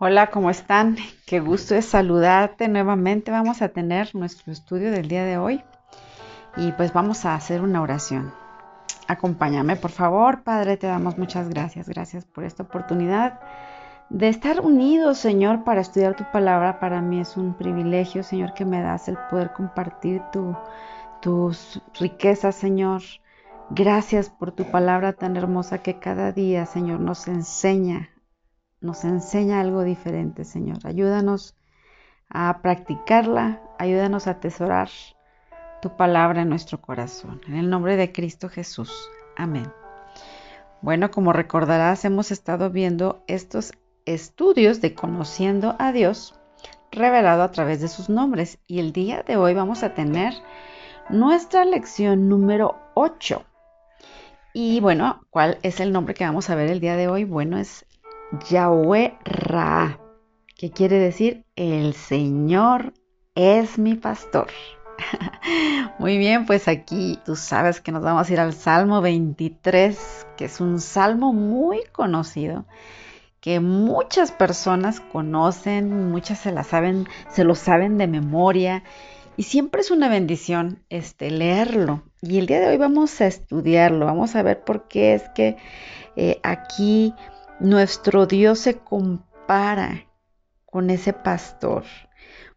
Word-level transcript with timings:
Hola, 0.00 0.30
¿cómo 0.30 0.48
están? 0.48 0.94
Qué 1.26 1.40
gusto 1.40 1.74
es 1.74 1.86
saludarte 1.86 2.68
nuevamente. 2.68 3.32
Vamos 3.32 3.62
a 3.62 3.70
tener 3.70 4.14
nuestro 4.14 4.52
estudio 4.52 4.92
del 4.92 5.08
día 5.08 5.24
de 5.24 5.38
hoy 5.38 5.64
y 6.56 6.70
pues 6.70 6.92
vamos 6.92 7.24
a 7.24 7.34
hacer 7.34 7.62
una 7.62 7.82
oración. 7.82 8.32
Acompáñame, 9.08 9.74
por 9.74 9.90
favor. 9.90 10.44
Padre, 10.44 10.76
te 10.76 10.86
damos 10.86 11.18
muchas 11.18 11.48
gracias. 11.48 11.88
Gracias 11.88 12.24
por 12.26 12.44
esta 12.44 12.62
oportunidad 12.62 13.40
de 14.08 14.28
estar 14.28 14.60
unidos, 14.60 15.18
Señor, 15.18 15.64
para 15.64 15.80
estudiar 15.80 16.14
tu 16.14 16.30
palabra. 16.30 16.78
Para 16.78 17.02
mí 17.02 17.18
es 17.18 17.36
un 17.36 17.54
privilegio, 17.54 18.22
Señor, 18.22 18.54
que 18.54 18.64
me 18.64 18.80
das 18.80 19.08
el 19.08 19.18
poder 19.28 19.52
compartir 19.52 20.22
tus 21.20 21.82
riquezas, 21.98 22.54
Señor. 22.54 23.02
Gracias 23.70 24.30
por 24.30 24.52
tu 24.52 24.62
palabra 24.70 25.12
tan 25.12 25.36
hermosa 25.36 25.78
que 25.78 25.98
cada 25.98 26.30
día, 26.30 26.66
Señor, 26.66 27.00
nos 27.00 27.26
enseña 27.26 28.10
nos 28.80 29.04
enseña 29.04 29.60
algo 29.60 29.82
diferente, 29.82 30.44
Señor. 30.44 30.78
Ayúdanos 30.84 31.56
a 32.28 32.60
practicarla, 32.62 33.62
ayúdanos 33.78 34.26
a 34.26 34.32
atesorar 34.32 34.88
tu 35.80 35.96
palabra 35.96 36.42
en 36.42 36.48
nuestro 36.48 36.80
corazón. 36.80 37.40
En 37.46 37.54
el 37.54 37.70
nombre 37.70 37.96
de 37.96 38.12
Cristo 38.12 38.48
Jesús. 38.48 39.10
Amén. 39.36 39.72
Bueno, 40.80 41.10
como 41.10 41.32
recordarás, 41.32 42.04
hemos 42.04 42.30
estado 42.30 42.70
viendo 42.70 43.22
estos 43.26 43.72
estudios 44.04 44.80
de 44.80 44.94
conociendo 44.94 45.76
a 45.78 45.92
Dios 45.92 46.38
revelado 46.90 47.42
a 47.42 47.50
través 47.50 47.80
de 47.80 47.88
sus 47.88 48.08
nombres 48.08 48.58
y 48.66 48.78
el 48.78 48.92
día 48.92 49.22
de 49.22 49.36
hoy 49.36 49.54
vamos 49.54 49.82
a 49.82 49.94
tener 49.94 50.32
nuestra 51.10 51.64
lección 51.64 52.28
número 52.28 52.78
8. 52.94 53.44
Y 54.54 54.80
bueno, 54.80 55.20
¿cuál 55.30 55.58
es 55.62 55.80
el 55.80 55.92
nombre 55.92 56.14
que 56.14 56.24
vamos 56.24 56.48
a 56.48 56.54
ver 56.54 56.70
el 56.70 56.80
día 56.80 56.96
de 56.96 57.08
hoy? 57.08 57.24
Bueno, 57.24 57.58
es 57.58 57.86
Yahweh 58.50 59.18
Ra, 59.24 59.98
que 60.56 60.70
quiere 60.70 60.98
decir 60.98 61.44
el 61.56 61.94
Señor 61.94 62.92
es 63.34 63.78
mi 63.78 63.94
pastor. 63.94 64.48
Muy 65.98 66.18
bien, 66.18 66.44
pues 66.44 66.68
aquí 66.68 67.18
tú 67.24 67.36
sabes 67.36 67.80
que 67.80 67.92
nos 67.92 68.02
vamos 68.02 68.28
a 68.28 68.32
ir 68.32 68.40
al 68.40 68.52
Salmo 68.52 69.00
23, 69.00 70.26
que 70.36 70.44
es 70.44 70.60
un 70.60 70.80
salmo 70.80 71.32
muy 71.32 71.80
conocido, 71.92 72.66
que 73.40 73.60
muchas 73.60 74.30
personas 74.32 75.00
conocen, 75.00 76.10
muchas 76.10 76.38
se 76.38 76.52
la 76.52 76.64
saben, 76.64 77.08
se 77.30 77.44
lo 77.44 77.54
saben 77.54 77.96
de 77.96 78.08
memoria 78.08 78.82
y 79.36 79.44
siempre 79.44 79.80
es 79.80 79.90
una 79.90 80.08
bendición 80.08 80.82
este 80.90 81.30
leerlo. 81.30 82.02
Y 82.20 82.38
el 82.38 82.46
día 82.46 82.60
de 82.60 82.68
hoy 82.68 82.76
vamos 82.76 83.20
a 83.20 83.26
estudiarlo, 83.26 84.06
vamos 84.06 84.34
a 84.34 84.42
ver 84.42 84.64
por 84.64 84.88
qué 84.88 85.14
es 85.14 85.22
que 85.30 85.56
eh, 86.16 86.40
aquí 86.42 87.14
nuestro 87.60 88.26
Dios 88.26 88.58
se 88.60 88.78
compara 88.78 90.06
con 90.64 90.90
ese 90.90 91.12
pastor. 91.12 91.84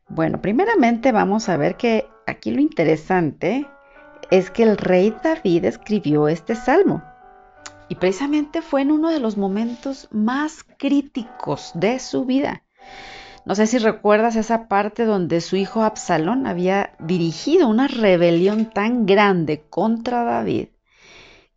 Bueno, 0.08 0.42
primeramente 0.42 1.12
vamos 1.12 1.50
a 1.50 1.58
ver 1.58 1.76
que 1.76 2.08
aquí 2.28 2.52
lo 2.52 2.62
interesante 2.62 3.68
es 4.30 4.52
que 4.52 4.64
el 4.64 4.78
rey 4.78 5.16
David 5.24 5.66
escribió 5.66 6.28
este 6.28 6.56
salmo. 6.56 7.04
Y 7.90 7.96
precisamente 7.96 8.62
fue 8.62 8.82
en 8.82 8.92
uno 8.92 9.10
de 9.10 9.20
los 9.20 9.38
momentos 9.38 10.08
más 10.12 10.64
críticos 10.78 11.72
de 11.76 12.00
su 12.00 12.26
vida. 12.26 12.64
No 13.44 13.56
sé 13.56 13.68
si 13.68 13.80
recuerdas 13.80 14.36
esa 14.36 14.68
parte 14.68 15.04
donde 15.04 15.42
su 15.42 15.56
hijo 15.56 15.82
Absalón 15.82 16.46
había 16.46 16.94
dirigido 17.00 17.68
una 17.68 17.88
rebelión 17.88 18.70
tan 18.70 19.06
grande 19.06 19.64
contra 19.70 20.24
David 20.24 20.68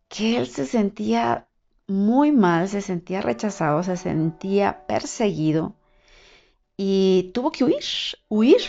que 0.07 0.37
él 0.37 0.47
se 0.47 0.65
sentía 0.65 1.44
muy 1.87 2.31
mal, 2.31 2.67
se 2.67 2.81
sentía 2.81 3.21
rechazado, 3.21 3.83
se 3.83 3.97
sentía 3.97 4.85
perseguido 4.87 5.75
y 6.77 7.31
tuvo 7.33 7.51
que 7.51 7.63
huir, 7.63 7.83
huir 8.27 8.61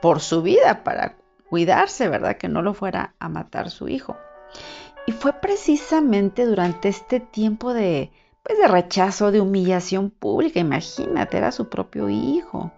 por 0.00 0.20
su 0.20 0.42
vida 0.42 0.84
para 0.84 1.16
cuidarse, 1.48 2.08
¿verdad? 2.08 2.36
Que 2.36 2.48
no 2.48 2.62
lo 2.62 2.74
fuera 2.74 3.14
a 3.18 3.28
matar 3.28 3.70
su 3.70 3.88
hijo. 3.88 4.16
Y 5.06 5.12
fue 5.12 5.34
precisamente 5.34 6.46
durante 6.46 6.88
este 6.88 7.20
tiempo 7.20 7.74
de, 7.74 8.10
pues, 8.42 8.58
de 8.58 8.68
rechazo, 8.68 9.30
de 9.30 9.40
humillación 9.40 10.10
pública, 10.10 10.60
imagínate, 10.60 11.36
era 11.36 11.52
su 11.52 11.68
propio 11.68 12.08
hijo, 12.08 12.72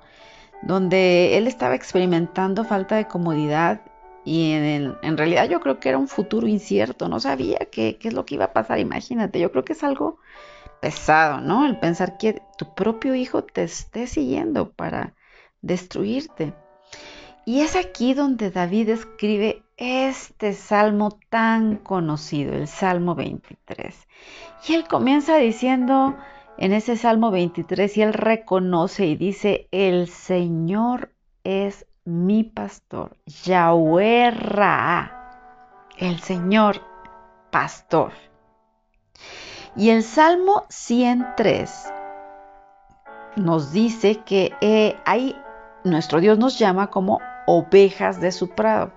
donde 0.62 1.38
él 1.38 1.46
estaba 1.46 1.74
experimentando 1.74 2.64
falta 2.64 2.96
de 2.96 3.06
comodidad 3.06 3.80
y 4.26 4.52
en, 4.52 5.16
realidad 5.16 5.48
yo 5.48 5.60
creo 5.60 5.78
que 5.78 5.88
era 5.88 5.98
un 5.98 6.08
futuro 6.08 6.48
incierto, 6.48 7.08
no 7.08 7.20
sabía 7.20 7.58
qué, 7.70 7.96
qué, 7.96 8.08
es 8.08 8.14
lo 8.14 8.26
que 8.26 8.34
iba 8.34 8.46
a 8.46 8.52
pasar, 8.52 8.80
imagínate, 8.80 9.38
yo 9.38 9.52
creo 9.52 9.64
que 9.64 9.72
es 9.74 9.84
algo 9.84 10.18
pesado, 10.80 11.40
¿no? 11.40 11.64
El 11.64 11.78
pensar 11.78 12.18
que 12.18 12.42
tu 12.58 12.74
propio 12.74 13.14
hijo 13.14 13.44
te 13.44 13.62
esté 13.62 14.08
siguiendo 14.08 14.72
para 14.72 15.14
destruirte. 15.62 16.54
Y 17.44 17.60
es 17.60 17.76
aquí 17.76 18.14
donde 18.14 18.50
David 18.50 18.88
escribe 18.88 19.62
este 19.76 20.54
salmo 20.54 21.20
tan 21.30 21.76
conocido, 21.76 22.52
el 22.54 22.66
Salmo 22.66 23.14
23. 23.14 23.94
Y 24.66 24.74
él 24.74 24.88
comienza 24.88 25.36
diciendo 25.36 26.16
en 26.58 26.72
ese 26.72 26.96
Salmo 26.96 27.30
23 27.30 27.96
y 27.96 28.02
él 28.02 28.12
reconoce 28.12 29.06
y 29.06 29.14
dice, 29.14 29.68
el 29.70 30.08
Señor 30.08 31.12
es 31.44 31.85
mi 32.06 32.44
pastor, 32.44 33.16
Yahweh 33.26 34.30
el 35.98 36.20
Señor 36.20 36.80
pastor. 37.50 38.12
Y 39.74 39.90
el 39.90 40.04
Salmo 40.04 40.64
103 40.68 41.92
nos 43.36 43.72
dice 43.72 44.22
que 44.24 44.54
eh, 44.60 44.96
ahí 45.04 45.36
nuestro 45.82 46.20
Dios 46.20 46.38
nos 46.38 46.58
llama 46.58 46.90
como 46.90 47.20
ovejas 47.46 48.20
de 48.20 48.30
su 48.30 48.50
prado. 48.50 48.92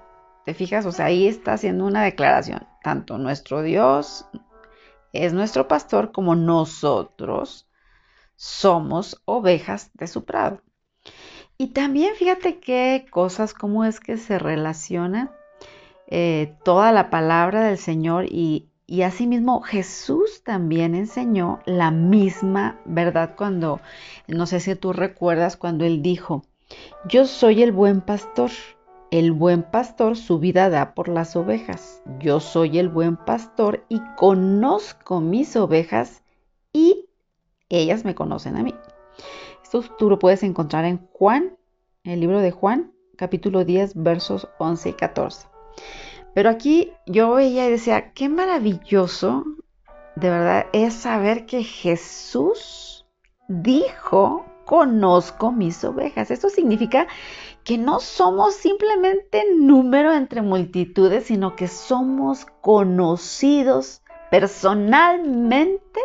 ¿Te 0.46 0.53
fijas? 0.53 0.86
O 0.86 0.91
sea, 0.91 1.06
ahí 1.06 1.28
está 1.28 1.53
haciendo 1.53 1.86
una 1.86 2.03
declaración. 2.03 2.68
Tanto 2.84 3.18
nuestro 3.18 3.64
Dios 3.64 4.28
es 5.14 5.34
nuestro 5.34 5.68
pastor 5.68 6.12
como 6.12 6.36
nosotros 6.36 7.68
somos 8.36 9.20
ovejas 9.26 9.90
de 9.96 10.06
su 10.06 10.26
prado. 10.26 10.62
Y 11.62 11.68
también 11.68 12.16
fíjate 12.16 12.59
qué 12.59 13.06
cosas, 13.12 13.53
cómo 13.53 13.84
es 13.84 14.00
que 14.00 14.16
se 14.16 14.40
relaciona 14.40 15.30
eh, 16.08 16.56
toda 16.64 16.94
la 16.94 17.09
palabra 17.09 17.66
del 17.66 17.78
Señor 17.78 18.28
y, 18.30 18.70
y 18.88 19.02
asimismo 19.02 19.59
Jesús 19.59 20.42
también 20.46 20.96
enseñó 20.96 21.59
la 21.66 21.92
misma 21.92 22.80
verdad 22.86 23.36
cuando, 23.36 23.81
no 24.25 24.46
sé 24.46 24.62
si 24.62 24.74
tú 24.75 24.94
recuerdas, 24.94 25.58
cuando 25.58 25.84
él 25.84 26.02
dijo, 26.02 26.44
yo 27.09 27.25
soy 27.25 27.62
el 27.62 27.74
buen 27.74 28.00
pastor. 28.00 28.52
El 29.12 29.34
buen 29.34 29.64
pastor 29.64 30.16
su 30.16 30.40
vida 30.40 30.70
da 30.70 30.94
por 30.94 31.09
las 31.09 31.36
ovejas. 31.36 32.02
Yo 32.20 32.40
soy 32.40 32.80
el 32.80 32.88
buen 32.88 33.18
pastor 33.18 33.84
y 33.90 34.00
conozco 34.16 35.20
mis 35.20 35.58
ovejas 35.58 36.24
y 36.72 37.09
ellas 37.68 38.06
me 38.06 38.16
conocen 38.16 38.56
a 38.56 38.64
mí. 38.64 38.74
Esto 39.72 39.84
tú 40.00 40.09
lo 40.09 40.18
puedes 40.18 40.41
encontrar 40.41 40.84
en 40.85 40.97
Juan, 41.13 41.56
en 42.03 42.13
el 42.13 42.22
libro 42.22 42.40
de 42.40 42.50
Juan, 42.50 42.91
capítulo 43.16 43.66
10, 43.66 44.02
versos 44.02 44.47
11 44.57 44.90
y 44.90 44.94
14. 44.94 45.47
Pero 46.34 46.50
aquí 46.50 46.91
yo 47.06 47.35
veía 47.35 47.68
y 47.68 47.72
decía, 47.74 48.12
qué 48.13 48.29
maravilloso, 48.29 49.44
de 50.16 50.31
verdad, 50.31 50.66
es 50.74 50.96
saber 50.96 51.46
que 51.46 51.62
Jesús 51.62 53.06
dijo, 53.47 54.44
conozco 54.66 55.52
mis 55.52 55.84
ovejas. 55.84 56.31
Esto 56.31 56.50
significa 56.50 57.06
que 57.63 57.78
no 57.78 58.00
somos 58.00 58.56
simplemente 58.56 59.44
número 59.56 60.16
entre 60.16 60.41
multitudes, 60.41 61.25
sino 61.25 61.56
que 61.56 61.68
somos 61.68 62.47
conocidos 62.62 64.02
personalmente, 64.31 66.00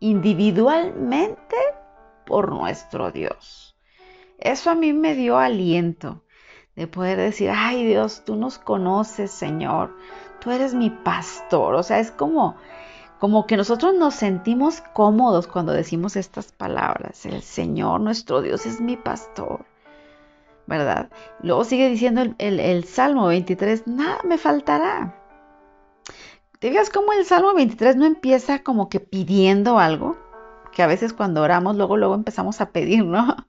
individualmente 0.00 1.56
por 2.28 2.52
nuestro 2.52 3.10
Dios. 3.10 3.74
Eso 4.38 4.70
a 4.70 4.74
mí 4.74 4.92
me 4.92 5.14
dio 5.14 5.38
aliento 5.38 6.22
de 6.76 6.86
poder 6.86 7.16
decir, 7.18 7.50
ay 7.50 7.84
Dios, 7.86 8.22
tú 8.24 8.36
nos 8.36 8.58
conoces, 8.58 9.30
Señor, 9.30 9.96
tú 10.40 10.50
eres 10.50 10.74
mi 10.74 10.90
pastor. 10.90 11.74
O 11.74 11.82
sea, 11.82 11.98
es 11.98 12.10
como, 12.10 12.56
como 13.18 13.46
que 13.46 13.56
nosotros 13.56 13.94
nos 13.94 14.14
sentimos 14.14 14.82
cómodos 14.92 15.48
cuando 15.48 15.72
decimos 15.72 16.16
estas 16.16 16.52
palabras. 16.52 17.24
El 17.24 17.42
Señor, 17.42 18.00
nuestro 18.00 18.42
Dios, 18.42 18.66
es 18.66 18.80
mi 18.80 18.96
pastor. 18.96 19.64
¿Verdad? 20.66 21.08
Luego 21.42 21.64
sigue 21.64 21.88
diciendo 21.88 22.20
el, 22.20 22.60
el 22.60 22.84
Salmo 22.84 23.26
23, 23.28 23.86
nada 23.86 24.20
me 24.24 24.36
faltará. 24.36 25.14
¿Te 26.58 26.68
fijas 26.68 26.90
cómo 26.90 27.14
el 27.14 27.24
Salmo 27.24 27.54
23 27.54 27.96
no 27.96 28.04
empieza 28.04 28.62
como 28.62 28.90
que 28.90 29.00
pidiendo 29.00 29.78
algo? 29.78 30.27
Que 30.72 30.82
a 30.82 30.86
veces 30.86 31.12
cuando 31.12 31.42
oramos 31.42 31.76
luego 31.76 31.96
luego 31.96 32.14
empezamos 32.14 32.60
a 32.60 32.70
pedir, 32.70 33.04
¿no? 33.04 33.36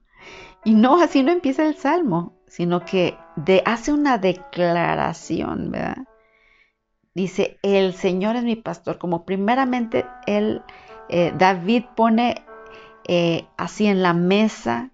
Y 0.62 0.74
no, 0.74 1.00
así 1.00 1.22
no 1.22 1.32
empieza 1.32 1.64
el 1.64 1.74
salmo, 1.76 2.34
sino 2.46 2.84
que 2.84 3.16
de, 3.36 3.62
hace 3.64 3.94
una 3.94 4.18
declaración, 4.18 5.70
¿verdad? 5.70 6.04
Dice, 7.14 7.58
el 7.62 7.94
Señor 7.94 8.36
es 8.36 8.44
mi 8.44 8.56
pastor, 8.56 8.98
como 8.98 9.24
primeramente 9.24 10.04
él, 10.26 10.62
eh, 11.08 11.32
David 11.34 11.84
pone 11.96 12.44
eh, 13.08 13.46
así 13.56 13.86
en 13.86 14.02
la 14.02 14.12
mesa, 14.12 14.90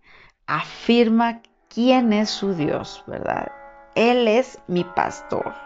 afirma 0.46 1.43
quién 1.69 2.12
es 2.12 2.31
su 2.31 2.55
Dios, 2.55 3.02
¿verdad? 3.06 3.50
Él 3.94 4.29
es 4.29 4.61
mi 4.69 4.84
pastor. 4.84 5.65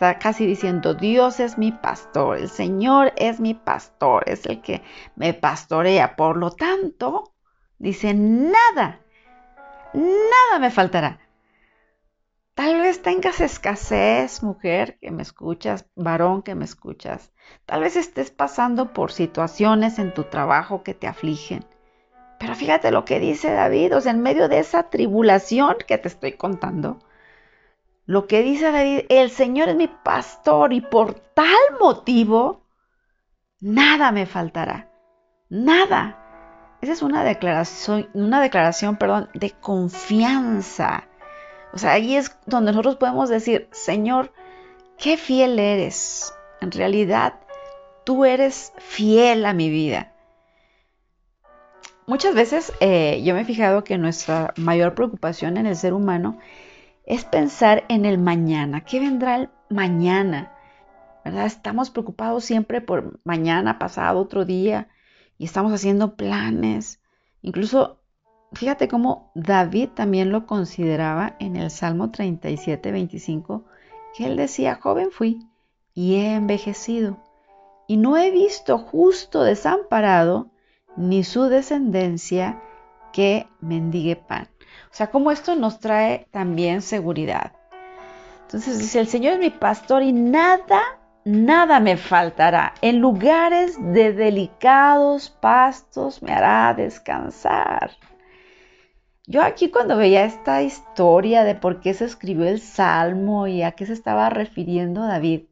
Está 0.00 0.18
casi 0.18 0.46
diciendo, 0.46 0.94
Dios 0.94 1.40
es 1.40 1.58
mi 1.58 1.72
pastor, 1.72 2.38
el 2.38 2.48
Señor 2.48 3.12
es 3.16 3.38
mi 3.38 3.52
pastor, 3.52 4.22
es 4.26 4.46
el 4.46 4.62
que 4.62 4.80
me 5.14 5.34
pastorea. 5.34 6.16
Por 6.16 6.38
lo 6.38 6.52
tanto, 6.52 7.34
dice, 7.76 8.14
nada, 8.14 9.02
nada 9.92 10.58
me 10.58 10.70
faltará. 10.70 11.20
Tal 12.54 12.80
vez 12.80 13.02
tengas 13.02 13.42
escasez, 13.42 14.42
mujer 14.42 14.98
que 15.02 15.10
me 15.10 15.20
escuchas, 15.20 15.84
varón 15.94 16.40
que 16.40 16.54
me 16.54 16.64
escuchas. 16.64 17.30
Tal 17.66 17.82
vez 17.82 17.96
estés 17.96 18.30
pasando 18.30 18.94
por 18.94 19.12
situaciones 19.12 19.98
en 19.98 20.14
tu 20.14 20.24
trabajo 20.24 20.82
que 20.82 20.94
te 20.94 21.08
afligen. 21.08 21.66
Pero 22.38 22.54
fíjate 22.54 22.90
lo 22.90 23.04
que 23.04 23.20
dice 23.20 23.52
David, 23.52 23.94
o 23.96 24.00
sea, 24.00 24.12
en 24.12 24.22
medio 24.22 24.48
de 24.48 24.60
esa 24.60 24.84
tribulación 24.84 25.76
que 25.86 25.98
te 25.98 26.08
estoy 26.08 26.38
contando, 26.38 27.00
lo 28.10 28.26
que 28.26 28.42
dice 28.42 28.72
David, 28.72 29.02
el 29.08 29.30
Señor 29.30 29.68
es 29.68 29.76
mi 29.76 29.86
pastor 29.86 30.72
y 30.72 30.80
por 30.80 31.14
tal 31.14 31.54
motivo, 31.78 32.64
nada 33.60 34.10
me 34.10 34.26
faltará, 34.26 34.90
nada. 35.48 36.18
Esa 36.80 36.92
es 36.92 37.02
una 37.02 37.22
declaración, 37.22 38.10
una 38.12 38.40
declaración, 38.40 38.96
perdón, 38.96 39.28
de 39.34 39.52
confianza. 39.52 41.06
O 41.72 41.78
sea, 41.78 41.92
ahí 41.92 42.16
es 42.16 42.36
donde 42.46 42.72
nosotros 42.72 42.96
podemos 42.96 43.28
decir, 43.28 43.68
Señor, 43.70 44.32
qué 44.98 45.16
fiel 45.16 45.56
eres. 45.60 46.34
En 46.60 46.72
realidad, 46.72 47.34
tú 48.02 48.24
eres 48.24 48.72
fiel 48.78 49.46
a 49.46 49.52
mi 49.52 49.70
vida. 49.70 50.12
Muchas 52.08 52.34
veces 52.34 52.72
eh, 52.80 53.22
yo 53.22 53.34
me 53.34 53.42
he 53.42 53.44
fijado 53.44 53.84
que 53.84 53.98
nuestra 53.98 54.52
mayor 54.56 54.96
preocupación 54.96 55.58
en 55.58 55.66
el 55.66 55.76
ser 55.76 55.94
humano 55.94 56.40
es 57.04 57.24
pensar 57.24 57.84
en 57.88 58.04
el 58.04 58.18
mañana. 58.18 58.84
¿Qué 58.84 59.00
vendrá 59.00 59.36
el 59.36 59.50
mañana? 59.68 60.52
¿Verdad? 61.24 61.46
Estamos 61.46 61.90
preocupados 61.90 62.44
siempre 62.44 62.80
por 62.80 63.20
mañana, 63.24 63.78
pasado, 63.78 64.20
otro 64.20 64.44
día, 64.44 64.88
y 65.38 65.44
estamos 65.44 65.72
haciendo 65.72 66.16
planes. 66.16 67.00
Incluso, 67.42 68.00
fíjate 68.52 68.88
cómo 68.88 69.32
David 69.34 69.90
también 69.94 70.30
lo 70.30 70.46
consideraba 70.46 71.36
en 71.38 71.56
el 71.56 71.70
Salmo 71.70 72.10
37, 72.10 72.92
25, 72.92 73.64
que 74.16 74.26
él 74.26 74.36
decía, 74.36 74.78
joven 74.80 75.10
fui 75.10 75.46
y 75.94 76.16
he 76.16 76.34
envejecido, 76.34 77.18
y 77.86 77.96
no 77.96 78.16
he 78.16 78.30
visto 78.30 78.78
justo 78.78 79.42
desamparado, 79.42 80.50
ni 80.96 81.24
su 81.24 81.44
descendencia 81.44 82.62
que 83.12 83.46
mendigue 83.60 84.16
pan. 84.16 84.48
O 84.90 84.94
sea, 84.94 85.10
como 85.10 85.30
esto 85.30 85.54
nos 85.54 85.78
trae 85.78 86.26
también 86.30 86.82
seguridad. 86.82 87.52
Entonces 88.42 88.78
dice, 88.80 88.98
el 88.98 89.06
Señor 89.06 89.34
es 89.34 89.38
mi 89.38 89.50
pastor 89.50 90.02
y 90.02 90.12
nada, 90.12 90.82
nada 91.24 91.78
me 91.78 91.96
faltará. 91.96 92.74
En 92.82 92.98
lugares 92.98 93.76
de 93.78 94.12
delicados 94.12 95.30
pastos 95.30 96.20
me 96.22 96.32
hará 96.32 96.74
descansar. 96.74 97.92
Yo 99.28 99.42
aquí 99.42 99.70
cuando 99.70 99.96
veía 99.96 100.24
esta 100.24 100.62
historia 100.62 101.44
de 101.44 101.54
por 101.54 101.80
qué 101.80 101.94
se 101.94 102.04
escribió 102.04 102.48
el 102.48 102.60
Salmo 102.60 103.46
y 103.46 103.62
a 103.62 103.70
qué 103.72 103.86
se 103.86 103.92
estaba 103.92 104.28
refiriendo 104.28 105.06
David, 105.06 105.42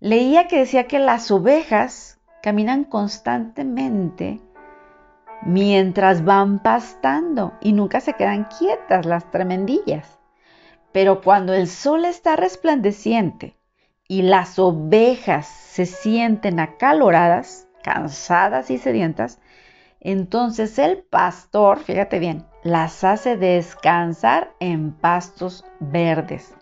leía 0.00 0.48
que 0.48 0.58
decía 0.58 0.88
que 0.88 0.98
las 0.98 1.30
ovejas 1.30 2.18
caminan 2.42 2.82
constantemente 2.82 4.40
mientras 5.44 6.24
van 6.24 6.60
pastando 6.60 7.54
y 7.60 7.72
nunca 7.72 8.00
se 8.00 8.14
quedan 8.14 8.44
quietas 8.58 9.06
las 9.06 9.30
tremendillas. 9.30 10.18
Pero 10.92 11.20
cuando 11.20 11.54
el 11.54 11.68
sol 11.68 12.04
está 12.04 12.36
resplandeciente 12.36 13.56
y 14.06 14.22
las 14.22 14.58
ovejas 14.58 15.46
se 15.46 15.86
sienten 15.86 16.60
acaloradas, 16.60 17.68
cansadas 17.82 18.70
y 18.70 18.78
sedientas, 18.78 19.40
entonces 20.00 20.78
el 20.78 21.02
pastor, 21.02 21.78
fíjate 21.78 22.18
bien, 22.18 22.44
las 22.62 23.04
hace 23.04 23.36
descansar 23.36 24.52
en 24.60 24.92
pastos 24.92 25.64
verdes, 25.80 26.54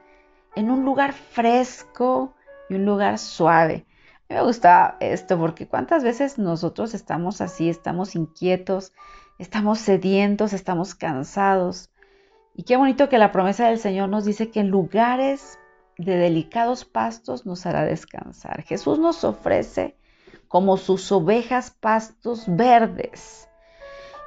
en 0.54 0.70
un 0.70 0.84
lugar 0.84 1.12
fresco 1.12 2.34
y 2.68 2.74
un 2.74 2.84
lugar 2.84 3.18
suave 3.18 3.86
me 4.30 4.42
gusta 4.42 4.96
esto 5.00 5.36
porque 5.36 5.66
cuántas 5.66 6.04
veces 6.04 6.38
nosotros 6.38 6.94
estamos 6.94 7.40
así, 7.40 7.68
estamos 7.68 8.14
inquietos, 8.14 8.92
estamos 9.38 9.80
sedientos, 9.80 10.52
estamos 10.52 10.94
cansados. 10.94 11.90
Y 12.54 12.62
qué 12.62 12.76
bonito 12.76 13.08
que 13.08 13.18
la 13.18 13.32
promesa 13.32 13.66
del 13.66 13.80
Señor 13.80 14.08
nos 14.08 14.24
dice 14.24 14.50
que 14.50 14.60
en 14.60 14.68
lugares 14.68 15.58
de 15.98 16.16
delicados 16.16 16.84
pastos 16.84 17.44
nos 17.44 17.66
hará 17.66 17.84
descansar. 17.84 18.62
Jesús 18.62 19.00
nos 19.00 19.24
ofrece 19.24 19.96
como 20.46 20.76
sus 20.76 21.10
ovejas 21.10 21.72
pastos 21.72 22.44
verdes 22.46 23.48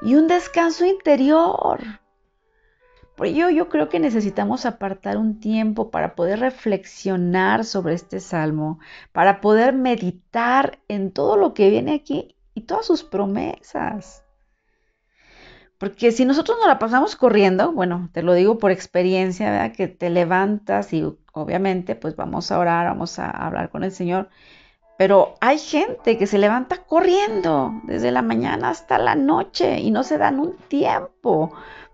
y 0.01 0.15
un 0.15 0.27
descanso 0.27 0.85
interior. 0.85 1.79
Por 3.15 3.27
ello 3.27 3.49
yo 3.49 3.69
creo 3.69 3.89
que 3.89 3.99
necesitamos 3.99 4.65
apartar 4.65 5.17
un 5.17 5.39
tiempo 5.39 5.91
para 5.91 6.15
poder 6.15 6.39
reflexionar 6.39 7.63
sobre 7.63 7.93
este 7.93 8.19
salmo, 8.19 8.79
para 9.11 9.39
poder 9.39 9.73
meditar 9.73 10.79
en 10.87 11.11
todo 11.11 11.37
lo 11.37 11.53
que 11.53 11.69
viene 11.69 11.93
aquí 11.93 12.35
y 12.55 12.61
todas 12.61 12.85
sus 12.87 13.03
promesas. 13.03 14.23
Porque 15.77 16.11
si 16.11 16.25
nosotros 16.25 16.57
nos 16.59 16.67
la 16.67 16.79
pasamos 16.79 17.15
corriendo, 17.15 17.71
bueno, 17.73 18.09
te 18.13 18.23
lo 18.23 18.33
digo 18.33 18.57
por 18.57 18.71
experiencia, 18.71 19.51
¿verdad? 19.51 19.75
que 19.75 19.87
te 19.87 20.09
levantas 20.09 20.93
y 20.93 21.03
obviamente 21.33 21.95
pues 21.95 22.15
vamos 22.15 22.51
a 22.51 22.59
orar, 22.59 22.87
vamos 22.87 23.19
a 23.19 23.29
hablar 23.29 23.69
con 23.69 23.83
el 23.83 23.91
Señor, 23.91 24.29
pero 24.97 25.35
hay 25.41 25.59
gente 25.59 26.17
que 26.17 26.27
se 26.27 26.37
levanta 26.37 26.77
corriendo 26.85 27.73
desde 27.83 28.11
la 28.11 28.21
mañana 28.21 28.69
hasta 28.69 28.97
la 28.97 29.15
noche 29.15 29.79
y 29.79 29.91
no 29.91 30.03
se 30.03 30.17
dan 30.17 30.39
un 30.39 30.55
tiempo 30.67 31.51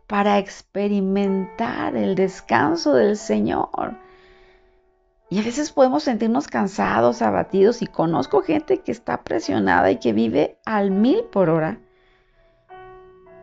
para 0.10 0.40
experimentar 0.40 1.96
el 1.96 2.16
descanso 2.16 2.96
del 2.96 3.16
Señor. 3.16 3.96
Y 5.30 5.40
a 5.40 5.44
veces 5.44 5.72
podemos 5.72 6.02
sentirnos 6.02 6.48
cansados, 6.48 7.22
abatidos, 7.22 7.84
y 7.84 7.86
conozco 7.86 8.42
gente 8.42 8.80
que 8.80 8.92
está 8.92 9.24
presionada 9.24 9.92
y 9.92 9.98
que 9.98 10.12
vive 10.12 10.58
al 10.66 10.90
mil 10.90 11.26
por 11.26 11.50
hora. 11.50 11.80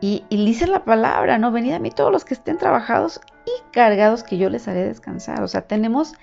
Y, 0.00 0.24
dice 0.28 0.66
la 0.66 0.84
palabra, 0.84 1.38
no, 1.38 1.52
venid 1.52 1.72
a 1.72 1.78
mí 1.78 1.92
todos 1.92 2.10
los 2.10 2.24
que 2.24 2.34
estén 2.34 2.58
trabajados 2.58 3.20
y 3.46 3.70
cargados, 3.70 4.24
que 4.24 4.36
yo 4.36 4.50
les 4.50 4.66
haré 4.66 4.84
descansar. 4.84 5.44
O 5.44 5.48
sea, 5.48 5.68
tenemos 5.68 6.14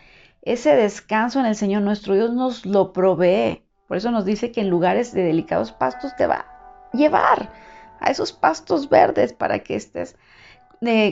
ese 0.41 0.75
descanso 0.75 1.39
en 1.39 1.45
el 1.45 1.55
Señor, 1.55 1.83
nuestro 1.83 2.15
Dios 2.15 2.33
nos 2.33 2.65
lo 2.65 2.91
provee. 2.91 3.63
Por 3.87 3.95
eso 3.95 4.11
nos 4.11 4.25
dice 4.25 4.51
que 4.51 4.59
en 4.59 4.69
lugares 4.69 5.13
de 5.13 5.23
delicados 5.23 5.71
pastos 5.71 6.13
te 6.17 6.27
va 6.27 6.45
a 6.91 6.97
llevar 6.97 7.49
a 8.01 8.11
esos 8.11 8.33
pastos 8.33 8.89
verdes 8.89 9.31
para 9.31 9.59
que 9.59 9.75
estés 9.75 10.17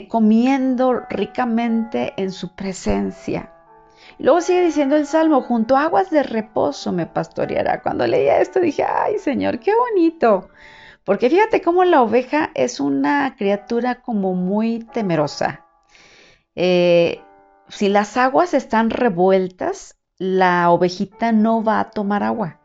comiendo 0.08 1.02
ricamente 1.08 2.14
en 2.16 2.32
su 2.32 2.54
presencia. 2.54 3.52
Luego 4.18 4.40
sigue 4.40 4.62
diciendo 4.62 4.96
el 4.96 5.06
Salmo, 5.06 5.42
junto 5.42 5.76
a 5.76 5.84
aguas 5.84 6.10
de 6.10 6.22
reposo 6.22 6.92
me 6.92 7.06
pastoreará. 7.06 7.82
Cuando 7.82 8.06
leía 8.06 8.40
esto 8.40 8.60
dije, 8.60 8.84
ay 8.84 9.18
Señor, 9.18 9.58
qué 9.58 9.72
bonito. 9.74 10.48
Porque 11.04 11.28
fíjate 11.28 11.60
cómo 11.60 11.84
la 11.84 12.02
oveja 12.02 12.50
es 12.54 12.78
una 12.78 13.34
criatura 13.36 14.02
como 14.02 14.34
muy 14.34 14.80
temerosa. 14.92 15.66
Eh, 16.54 17.20
si 17.68 17.88
las 17.88 18.16
aguas 18.16 18.54
están 18.54 18.90
revueltas, 18.90 19.96
la 20.18 20.70
ovejita 20.70 21.32
no 21.32 21.64
va 21.64 21.80
a 21.80 21.90
tomar 21.90 22.22
agua, 22.22 22.60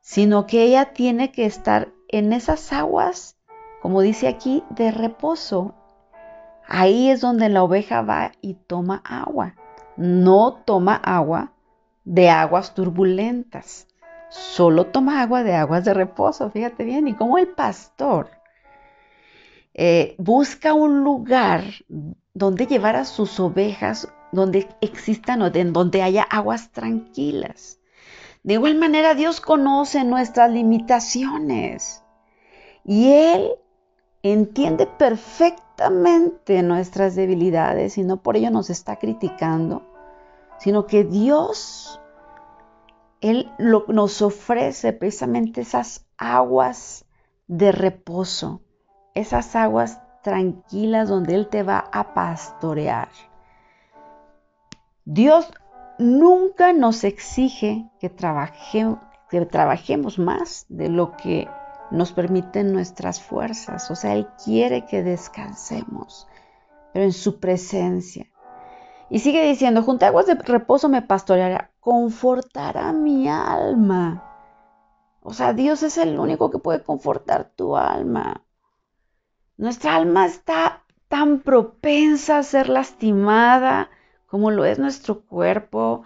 sino 0.00 0.46
que 0.46 0.62
ella 0.62 0.92
tiene 0.94 1.32
que 1.32 1.44
estar 1.44 1.92
en 2.08 2.32
esas 2.32 2.72
aguas, 2.72 3.36
como 3.82 4.00
dice 4.00 4.28
aquí, 4.28 4.62
de 4.70 4.90
reposo. 4.90 5.74
Ahí 6.68 7.10
es 7.10 7.20
donde 7.20 7.48
la 7.48 7.62
oveja 7.62 8.02
va 8.02 8.32
y 8.40 8.54
toma 8.54 9.02
agua. 9.04 9.54
No 9.96 10.62
toma 10.64 10.96
agua 10.96 11.52
de 12.04 12.28
aguas 12.30 12.74
turbulentas. 12.74 13.86
Solo 14.28 14.86
toma 14.86 15.22
agua 15.22 15.42
de 15.42 15.54
aguas 15.54 15.84
de 15.84 15.94
reposo, 15.94 16.50
fíjate 16.50 16.84
bien. 16.84 17.08
Y 17.08 17.14
como 17.14 17.38
el 17.38 17.48
pastor 17.48 18.30
eh, 19.74 20.14
busca 20.18 20.74
un 20.74 21.04
lugar 21.04 21.62
donde 22.34 22.66
llevar 22.66 22.96
a 22.96 23.04
sus 23.04 23.38
ovejas, 23.38 24.08
donde 24.32 24.68
existan 24.80 25.42
o 25.42 25.50
donde 25.50 26.02
haya 26.02 26.22
aguas 26.22 26.70
tranquilas. 26.72 27.78
De 28.42 28.54
igual 28.54 28.76
manera, 28.76 29.14
Dios 29.14 29.40
conoce 29.40 30.04
nuestras 30.04 30.50
limitaciones 30.50 32.02
y 32.84 33.08
Él 33.12 33.50
entiende 34.32 34.86
perfectamente 34.86 36.62
nuestras 36.62 37.14
debilidades 37.14 37.98
y 37.98 38.02
no 38.02 38.18
por 38.18 38.36
ello 38.36 38.50
nos 38.50 38.70
está 38.70 38.96
criticando, 38.96 39.82
sino 40.58 40.86
que 40.86 41.04
Dios, 41.04 42.00
Él 43.20 43.50
nos 43.58 44.22
ofrece 44.22 44.92
precisamente 44.92 45.60
esas 45.60 46.06
aguas 46.16 47.04
de 47.46 47.72
reposo, 47.72 48.62
esas 49.14 49.54
aguas 49.54 50.00
tranquilas 50.22 51.08
donde 51.08 51.34
Él 51.34 51.48
te 51.48 51.62
va 51.62 51.88
a 51.92 52.14
pastorear. 52.14 53.10
Dios 55.04 55.48
nunca 55.98 56.72
nos 56.72 57.04
exige 57.04 57.88
que, 58.00 58.10
que 59.30 59.46
trabajemos 59.46 60.18
más 60.18 60.66
de 60.68 60.88
lo 60.88 61.16
que 61.16 61.48
nos 61.90 62.12
permiten 62.12 62.72
nuestras 62.72 63.20
fuerzas. 63.20 63.90
O 63.90 63.96
sea, 63.96 64.14
Él 64.14 64.28
quiere 64.44 64.86
que 64.86 65.02
descansemos, 65.02 66.26
pero 66.92 67.04
en 67.04 67.12
su 67.12 67.40
presencia. 67.40 68.26
Y 69.08 69.20
sigue 69.20 69.46
diciendo, 69.46 69.82
junto 69.82 70.04
a 70.04 70.08
aguas 70.08 70.26
de 70.26 70.34
reposo 70.34 70.88
me 70.88 71.02
pastoreará, 71.02 71.70
confortará 71.80 72.92
mi 72.92 73.28
alma. 73.28 74.24
O 75.22 75.32
sea, 75.32 75.52
Dios 75.52 75.82
es 75.82 75.98
el 75.98 76.18
único 76.18 76.50
que 76.50 76.58
puede 76.58 76.82
confortar 76.82 77.50
tu 77.54 77.76
alma. 77.76 78.42
Nuestra 79.56 79.96
alma 79.96 80.26
está 80.26 80.82
tan 81.08 81.40
propensa 81.40 82.38
a 82.38 82.42
ser 82.42 82.68
lastimada 82.68 83.90
como 84.26 84.50
lo 84.50 84.64
es 84.64 84.78
nuestro 84.78 85.22
cuerpo. 85.22 86.02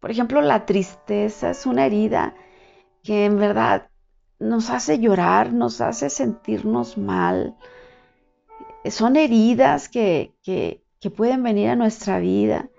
Por 0.00 0.10
ejemplo, 0.10 0.40
la 0.40 0.66
tristeza 0.66 1.50
es 1.50 1.66
una 1.66 1.86
herida 1.86 2.34
que 3.02 3.26
en 3.26 3.38
verdad 3.38 3.90
nos 4.38 4.70
hace 4.70 4.98
llorar, 4.98 5.52
nos 5.52 5.80
hace 5.80 6.10
sentirnos 6.10 6.98
mal. 6.98 7.56
Son 8.84 9.16
heridas 9.16 9.88
que, 9.88 10.34
que, 10.42 10.82
pueden 11.16 11.42
venir 11.42 11.68
a 11.68 11.76
nuestra 11.76 12.18
vida. 12.18 12.70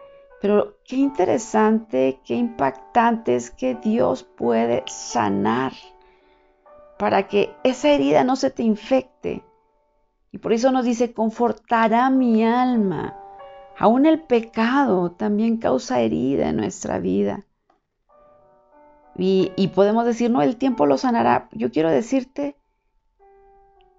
Pero 0.41 0.77
qué 0.83 0.97
interesante, 0.97 2.19
qué 2.25 2.35
impactante 2.35 3.35
es 3.35 3.51
que 3.51 3.75
Dios 3.75 4.24
puede 4.24 4.83
sanar 4.88 5.74
para 6.97 7.27
que 7.27 7.55
esa 7.63 7.89
herida 7.89 8.24
no 8.24 8.35
se 8.35 8.51
te 8.51 8.63
infecte. 8.63 9.43
Y 10.31 10.38
por 10.39 10.53
eso 10.53 10.71
nos 10.71 10.85
dice, 10.85 11.13
confortará 11.13 12.09
mi 12.09 12.43
alma. 12.43 13.17
Aún 13.77 14.05
el 14.05 14.21
pecado 14.21 15.12
también 15.12 15.57
causa 15.57 16.01
herida 16.01 16.50
en 16.50 16.57
nuestra 16.57 17.00
vida. 17.00 17.45
Y, 19.17 19.72
podemos 19.74 20.05
decir, 20.05 20.29
no, 20.29 20.41
el 20.41 20.57
tiempo 20.57 20.86
lo 20.86 20.98
sanará. 20.98 21.48
Yo 21.53 21.72
quiero 21.72 21.89
decirte 21.89 22.57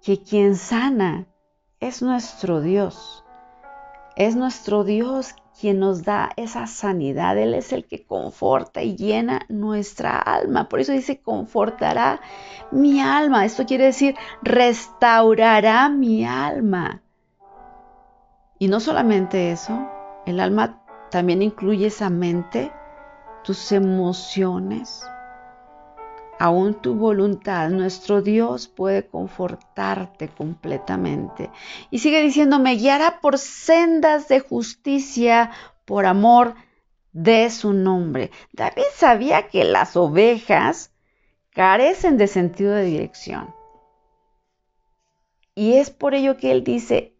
que 0.03 0.21
quien 0.21 0.55
sana 0.55 1.27
es 1.79 2.01
nuestro 2.01 2.61
Dios. 2.61 3.23
Es 4.15 4.35
nuestro 4.35 4.83
Dios 4.83 5.35
quien 5.59 5.79
nos 5.79 6.03
da 6.03 6.29
esa 6.37 6.67
sanidad. 6.67 7.37
Él 7.37 7.55
es 7.55 7.73
el 7.73 7.85
que 7.87 8.05
conforta 8.05 8.83
y 8.83 8.95
llena 8.95 9.45
nuestra 9.49 10.19
alma. 10.19 10.69
Por 10.69 10.79
eso 10.79 10.91
dice, 10.91 11.19
confortará 11.19 12.21
mi 12.71 13.01
alma. 13.01 13.45
Esto 13.45 13.65
quiere 13.65 13.85
decir, 13.85 14.15
restaurará 14.43 15.89
mi 15.89 16.25
alma. 16.25 17.01
Y 18.59 18.67
no 18.67 18.79
solamente 18.79 19.51
eso, 19.51 19.87
el 20.25 20.39
alma 20.39 20.83
también 21.09 21.41
incluye 21.41 21.87
esa 21.87 22.09
mente, 22.09 22.71
tus 23.47 23.71
emociones, 23.71 25.07
aún 26.37 26.73
tu 26.81 26.95
voluntad, 26.95 27.69
nuestro 27.69 28.21
Dios 28.21 28.67
puede 28.67 29.07
confortarte 29.07 30.27
completamente. 30.27 31.49
Y 31.89 31.99
sigue 31.99 32.21
diciendo, 32.21 32.59
me 32.59 32.75
guiará 32.75 33.21
por 33.21 33.37
sendas 33.37 34.27
de 34.27 34.41
justicia, 34.41 35.51
por 35.85 36.05
amor 36.05 36.55
de 37.13 37.49
su 37.49 37.71
nombre. 37.71 38.31
David 38.51 38.83
sabía 38.93 39.47
que 39.47 39.63
las 39.63 39.95
ovejas 39.95 40.91
carecen 41.51 42.17
de 42.17 42.27
sentido 42.27 42.73
de 42.73 42.83
dirección. 42.83 43.55
Y 45.55 45.75
es 45.75 45.89
por 45.89 46.15
ello 46.15 46.35
que 46.35 46.51
él 46.51 46.65
dice, 46.65 47.15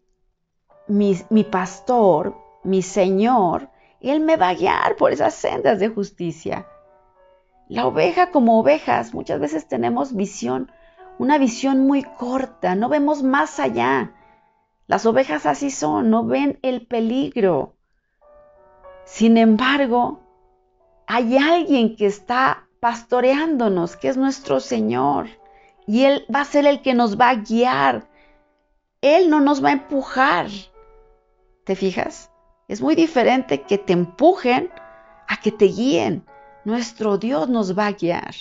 mi, 0.88 1.18
mi 1.30 1.44
pastor, 1.44 2.36
mi 2.64 2.82
Señor, 2.82 3.70
Él 4.00 4.20
me 4.20 4.36
va 4.36 4.50
a 4.50 4.54
guiar 4.54 4.96
por 4.96 5.12
esas 5.12 5.34
sendas 5.34 5.80
de 5.80 5.88
justicia. 5.88 6.66
La 7.68 7.86
oveja 7.86 8.30
como 8.30 8.58
ovejas 8.60 9.12
muchas 9.12 9.40
veces 9.40 9.68
tenemos 9.68 10.14
visión, 10.14 10.72
una 11.18 11.36
visión 11.38 11.86
muy 11.86 12.02
corta, 12.02 12.74
no 12.74 12.88
vemos 12.88 13.22
más 13.22 13.60
allá. 13.60 14.14
Las 14.86 15.04
ovejas 15.04 15.44
así 15.46 15.70
son, 15.70 16.10
no 16.10 16.24
ven 16.24 16.58
el 16.62 16.86
peligro. 16.86 17.74
Sin 19.04 19.36
embargo, 19.36 20.20
hay 21.06 21.36
alguien 21.36 21.96
que 21.96 22.06
está 22.06 22.68
pastoreándonos, 22.80 23.96
que 23.96 24.08
es 24.08 24.16
nuestro 24.16 24.60
Señor, 24.60 25.26
y 25.86 26.04
Él 26.04 26.24
va 26.34 26.42
a 26.42 26.46
ser 26.46 26.66
el 26.66 26.82
que 26.82 26.94
nos 26.94 27.18
va 27.18 27.30
a 27.30 27.34
guiar. 27.34 28.08
Él 29.00 29.28
no 29.30 29.40
nos 29.40 29.62
va 29.62 29.70
a 29.70 29.72
empujar. 29.72 30.46
¿Te 31.64 31.76
fijas? 31.76 32.27
Es 32.68 32.82
muy 32.82 32.94
diferente 32.94 33.62
que 33.62 33.78
te 33.78 33.94
empujen 33.94 34.70
a 35.26 35.40
que 35.40 35.50
te 35.50 35.64
guíen 35.64 36.24
nuestro 36.64 37.16
Dios 37.16 37.48
nos 37.48 37.76
va 37.76 37.86
a 37.86 37.92
guiar. 37.92 38.34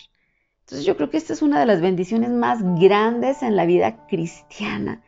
Entonces 0.60 0.86
yo 0.86 0.98
creo 0.98 1.10
que 1.10 1.18
esta 1.18 1.32
es 1.32 1.42
una 1.42 1.62
de 1.62 1.66
las 1.66 1.80
bendiciones 1.80 2.30
más 2.30 2.60
grandes 2.78 3.42
en 3.42 3.56
la 3.56 3.66
vida 3.66 4.06
cristiana, 4.08 5.02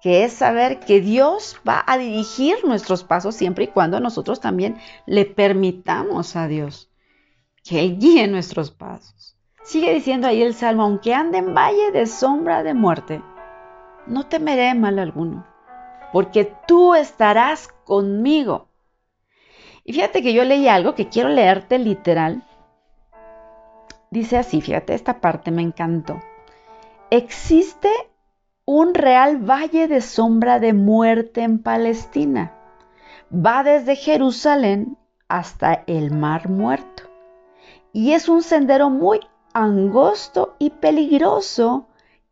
que 0.00 0.22
es 0.22 0.32
saber 0.32 0.78
que 0.78 1.00
Dios 1.00 1.60
va 1.68 1.82
a 1.84 1.98
dirigir 1.98 2.64
nuestros 2.64 3.02
pasos 3.02 3.34
siempre 3.34 3.64
y 3.64 3.68
cuando 3.68 3.98
nosotros 3.98 4.40
también 4.40 4.78
le 5.04 5.24
permitamos 5.24 6.36
a 6.36 6.46
Dios 6.46 6.88
que 7.64 7.80
Él 7.80 7.98
guíe 7.98 8.28
nuestros 8.28 8.70
pasos. 8.70 9.36
Sigue 9.64 9.92
diciendo 9.92 10.28
ahí 10.28 10.40
el 10.40 10.54
Salmo, 10.54 10.84
aunque 10.84 11.12
ande 11.12 11.38
en 11.38 11.54
valle 11.54 11.90
de 11.92 12.06
sombra 12.06 12.62
de 12.62 12.72
muerte, 12.72 13.20
no 14.06 14.26
temeré 14.26 14.72
mal 14.74 15.00
alguno, 15.00 15.44
porque 16.12 16.52
tú 16.66 16.94
estarás 16.94 17.68
conmigo. 17.84 18.68
Y 19.84 19.92
fíjate 19.92 20.22
que 20.22 20.32
yo 20.32 20.44
leí 20.44 20.68
algo 20.68 20.94
que 20.94 21.08
quiero 21.08 21.28
leerte 21.28 21.78
literal. 21.78 22.44
Dice 24.10 24.38
así, 24.38 24.60
fíjate, 24.60 24.94
esta 24.94 25.20
parte 25.20 25.50
me 25.50 25.62
encantó. 25.62 26.20
Existe 27.10 27.90
un 28.64 28.94
real 28.94 29.38
valle 29.38 29.88
de 29.88 30.02
sombra 30.02 30.60
de 30.60 30.74
muerte 30.74 31.42
en 31.42 31.62
Palestina. 31.62 32.52
Va 33.32 33.62
desde 33.62 33.96
Jerusalén 33.96 34.98
hasta 35.26 35.84
el 35.86 36.10
Mar 36.10 36.48
Muerto. 36.48 37.04
Y 37.92 38.12
es 38.12 38.28
un 38.28 38.42
sendero 38.42 38.90
muy 38.90 39.20
angosto 39.54 40.54
y 40.58 40.70
peligroso 40.70 41.86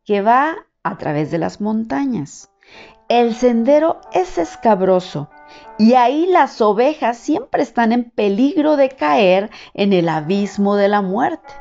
que 0.05 0.21
va 0.23 0.55
a 0.83 0.99
través 0.99 1.31
de 1.31 1.39
las 1.39 1.61
montañas. 1.61 2.51
El 3.09 3.37
sendero 3.37 4.01
es 4.13 4.37
escabroso 4.37 5.31
y 5.79 5.95
ahí 5.95 6.27
las 6.27 6.61
ovejas 6.61 7.17
siempre 7.17 7.63
están 7.63 7.93
en 7.93 8.11
peligro 8.11 8.77
de 8.77 8.89
caer 8.89 9.51
en 9.75 9.93
el 9.93 10.09
abismo 10.09 10.75
de 10.75 10.89
la 10.89 11.03
muerte. 11.03 11.55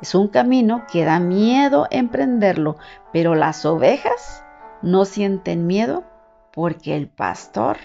Es 0.00 0.14
un 0.14 0.28
camino 0.28 0.84
que 0.92 1.04
da 1.04 1.18
miedo 1.18 1.88
emprenderlo, 1.90 2.76
pero 3.12 3.34
las 3.34 3.64
ovejas 3.64 4.44
no 4.82 5.04
sienten 5.04 5.66
miedo 5.66 6.04
porque 6.52 6.94
el 6.94 7.08
pastor 7.08 7.78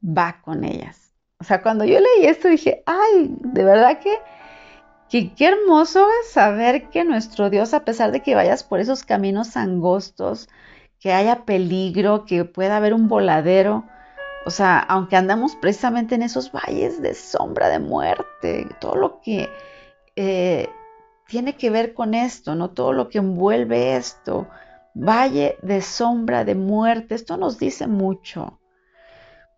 va 0.00 0.40
con 0.42 0.62
ellas. 0.62 1.12
O 1.40 1.44
sea, 1.44 1.60
cuando 1.60 1.84
yo 1.84 1.98
leí 1.98 2.26
esto 2.26 2.46
dije, 2.46 2.84
ay, 2.86 3.34
de 3.40 3.64
verdad 3.64 3.98
que, 3.98 4.16
que 5.08 5.34
qué 5.34 5.48
hermoso 5.48 6.06
es 6.22 6.30
saber 6.30 6.88
que 6.90 7.04
nuestro 7.04 7.50
Dios, 7.50 7.74
a 7.74 7.84
pesar 7.84 8.12
de 8.12 8.20
que 8.20 8.36
vayas 8.36 8.62
por 8.62 8.78
esos 8.78 9.02
caminos 9.02 9.56
angostos, 9.56 10.48
que 11.00 11.12
haya 11.12 11.44
peligro, 11.44 12.24
que 12.24 12.44
pueda 12.44 12.76
haber 12.76 12.94
un 12.94 13.08
voladero, 13.08 13.84
o 14.46 14.50
sea, 14.50 14.78
aunque 14.78 15.16
andamos 15.16 15.56
precisamente 15.56 16.14
en 16.14 16.22
esos 16.22 16.50
valles 16.52 17.02
de 17.02 17.14
sombra 17.14 17.68
de 17.68 17.78
muerte, 17.78 18.66
todo 18.80 18.96
lo 18.96 19.20
que 19.20 19.48
eh, 20.16 20.68
tiene 21.26 21.56
que 21.56 21.70
ver 21.70 21.94
con 21.94 22.14
esto, 22.14 22.54
¿no? 22.54 22.70
Todo 22.70 22.92
lo 22.92 23.08
que 23.08 23.18
envuelve 23.18 23.96
esto, 23.96 24.48
valle 24.94 25.58
de 25.62 25.82
sombra 25.82 26.44
de 26.44 26.54
muerte, 26.54 27.14
esto 27.14 27.36
nos 27.36 27.58
dice 27.58 27.86
mucho. 27.86 28.58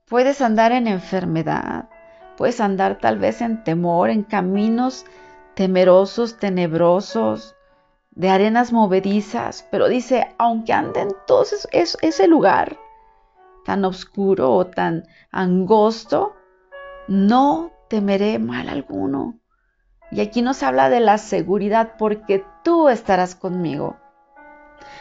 Puedes 0.06 0.40
andar 0.40 0.72
en 0.72 0.88
enfermedad, 0.88 1.88
puedes 2.36 2.60
andar 2.60 2.98
tal 2.98 3.18
vez 3.18 3.40
en 3.40 3.62
temor, 3.62 4.10
en 4.10 4.24
caminos 4.24 5.06
temerosos, 5.54 6.38
tenebrosos, 6.38 7.54
de 8.20 8.28
arenas 8.28 8.70
movedizas, 8.70 9.66
pero 9.70 9.88
dice, 9.88 10.28
aunque 10.36 10.74
anden 10.74 11.08
todos 11.26 11.66
es, 11.72 11.96
ese 12.02 12.28
lugar, 12.28 12.78
tan 13.64 13.82
oscuro 13.86 14.52
o 14.52 14.66
tan 14.66 15.04
angosto, 15.32 16.36
no 17.08 17.72
temeré 17.88 18.38
mal 18.38 18.68
alguno. 18.68 19.40
Y 20.10 20.20
aquí 20.20 20.42
nos 20.42 20.62
habla 20.62 20.90
de 20.90 21.00
la 21.00 21.16
seguridad 21.16 21.94
porque 21.96 22.44
tú 22.62 22.90
estarás 22.90 23.34
conmigo. 23.34 23.96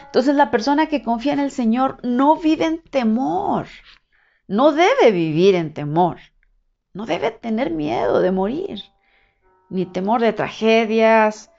Entonces 0.06 0.34
la 0.34 0.50
persona 0.50 0.86
que 0.86 1.02
confía 1.02 1.34
en 1.34 1.40
el 1.40 1.50
Señor 1.50 1.98
no 2.02 2.36
vive 2.36 2.64
en 2.64 2.82
temor, 2.82 3.66
no 4.48 4.72
debe 4.72 5.10
vivir 5.12 5.56
en 5.56 5.74
temor, 5.74 6.16
no 6.94 7.04
debe 7.04 7.32
tener 7.32 7.70
miedo 7.70 8.22
de 8.22 8.30
morir, 8.30 8.80
ni 9.68 9.84
temor 9.84 10.22
de 10.22 10.32
tragedias, 10.32 11.49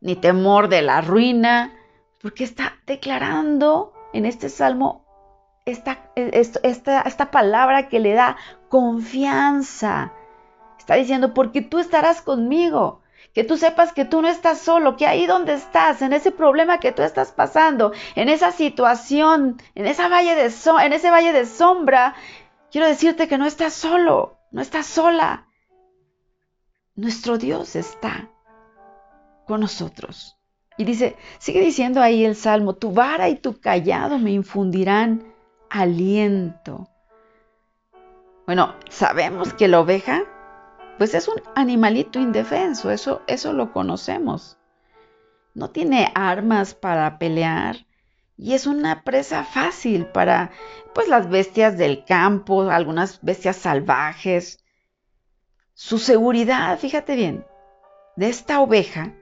ni 0.00 0.16
temor 0.16 0.68
de 0.68 0.82
la 0.82 1.00
ruina, 1.00 1.74
Porque 2.20 2.44
está 2.44 2.74
declarando 2.86 3.92
en 4.12 4.26
este 4.26 4.48
salmo 4.48 5.04
esta, 5.64 6.10
esta, 6.16 7.02
esta 7.02 7.30
palabra 7.30 7.88
que 7.88 8.00
le 8.00 8.14
da 8.14 8.36
confianza. 8.68 10.12
Está 10.78 10.94
diciendo, 10.94 11.34
porque 11.34 11.62
tú 11.62 11.78
estarás 11.78 12.22
conmigo 12.22 13.02
que 13.34 13.44
tú 13.44 13.56
sepas 13.56 13.92
que 13.92 14.04
tú 14.04 14.22
no 14.22 14.28
estás 14.28 14.58
solo, 14.58 14.96
que 14.96 15.06
ahí 15.06 15.26
donde 15.26 15.54
estás, 15.54 16.02
en 16.02 16.12
ese 16.12 16.32
problema 16.32 16.80
que 16.80 16.92
tú 16.92 17.02
estás 17.02 17.30
pasando, 17.30 17.92
en 18.16 18.28
esa 18.28 18.52
situación, 18.52 19.62
en, 19.74 19.86
esa 19.86 20.08
valle 20.08 20.34
de 20.34 20.50
en 20.82 20.92
ese 20.92 21.10
valle 21.10 21.32
de 21.32 21.46
sombra, 21.46 22.14
quiero 22.72 22.86
decirte 22.86 23.28
que 23.28 23.38
no 23.38 23.46
estás 23.46 23.74
solo, 23.74 24.38
no 24.50 24.60
estás 24.60 24.86
sola. 24.86 25.46
Nuestro 26.96 27.38
Dios 27.38 27.76
está 27.76 28.28
con 29.48 29.60
nosotros. 29.62 30.36
Y 30.76 30.84
dice, 30.84 31.16
sigue 31.38 31.60
diciendo 31.60 32.00
ahí 32.00 32.24
el 32.24 32.36
salmo, 32.36 32.74
tu 32.74 32.92
vara 32.92 33.28
y 33.28 33.34
tu 33.34 33.58
callado 33.58 34.18
me 34.20 34.30
infundirán 34.30 35.34
aliento. 35.70 36.88
Bueno, 38.46 38.76
sabemos 38.88 39.52
que 39.52 39.66
la 39.66 39.80
oveja 39.80 40.22
pues 40.98 41.14
es 41.14 41.28
un 41.28 41.40
animalito 41.54 42.18
indefenso, 42.18 42.90
eso, 42.90 43.22
eso 43.26 43.52
lo 43.52 43.72
conocemos. 43.72 44.58
No 45.54 45.70
tiene 45.70 46.10
armas 46.14 46.74
para 46.74 47.18
pelear 47.18 47.86
y 48.36 48.54
es 48.54 48.66
una 48.66 49.02
presa 49.02 49.44
fácil 49.44 50.06
para 50.06 50.50
pues 50.94 51.08
las 51.08 51.28
bestias 51.28 51.78
del 51.78 52.04
campo, 52.04 52.70
algunas 52.70 53.20
bestias 53.22 53.56
salvajes. 53.56 54.64
Su 55.74 55.98
seguridad, 55.98 56.78
fíjate 56.78 57.14
bien, 57.14 57.46
de 58.16 58.28
esta 58.28 58.60
oveja, 58.60 59.14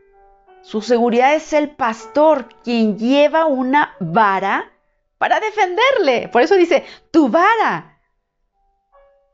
su 0.67 0.83
seguridad 0.83 1.37
es 1.37 1.53
el 1.53 1.77
pastor 1.77 2.49
quien 2.65 2.99
lleva 2.99 3.47
una 3.47 3.95
vara 4.01 4.73
para 5.17 5.39
defenderle. 5.39 6.27
Por 6.27 6.43
eso 6.43 6.57
dice, 6.57 6.85
tu 7.13 7.29
vara. 7.29 8.01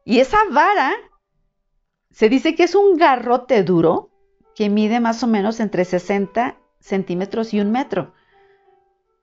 Y 0.05 0.21
esa 0.21 0.37
vara 0.51 0.93
se 2.11 2.29
dice 2.29 2.55
que 2.55 2.65
es 2.65 2.75
un 2.75 2.99
garrote 2.99 3.63
duro 3.63 4.11
que 4.55 4.69
mide 4.69 5.01
más 5.01 5.23
o 5.23 5.27
menos 5.27 5.59
entre 5.61 5.87
60 5.87 6.59
centímetros 6.81 7.55
y 7.55 7.61
un 7.61 7.73
metro. 7.73 8.13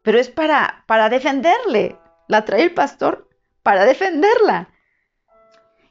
Pero 0.01 0.17
es 0.17 0.29
para, 0.29 0.85
para 0.87 1.09
defenderle. 1.09 1.99
La 2.27 2.43
trae 2.43 2.63
el 2.63 2.73
pastor 2.73 3.29
para 3.61 3.85
defenderla. 3.85 4.69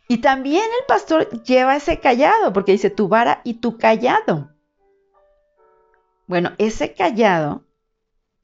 Y 0.08 0.18
también 0.18 0.64
el 0.64 0.87
pastor 0.88 1.44
lleva 1.44 1.76
ese 1.76 2.00
callado, 2.00 2.52
porque 2.52 2.72
dice 2.72 2.90
tu 2.90 3.06
vara 3.06 3.40
y 3.44 3.60
tu 3.60 3.78
callado. 3.78 4.58
Bueno, 6.28 6.52
ese 6.58 6.92
callado 6.92 7.64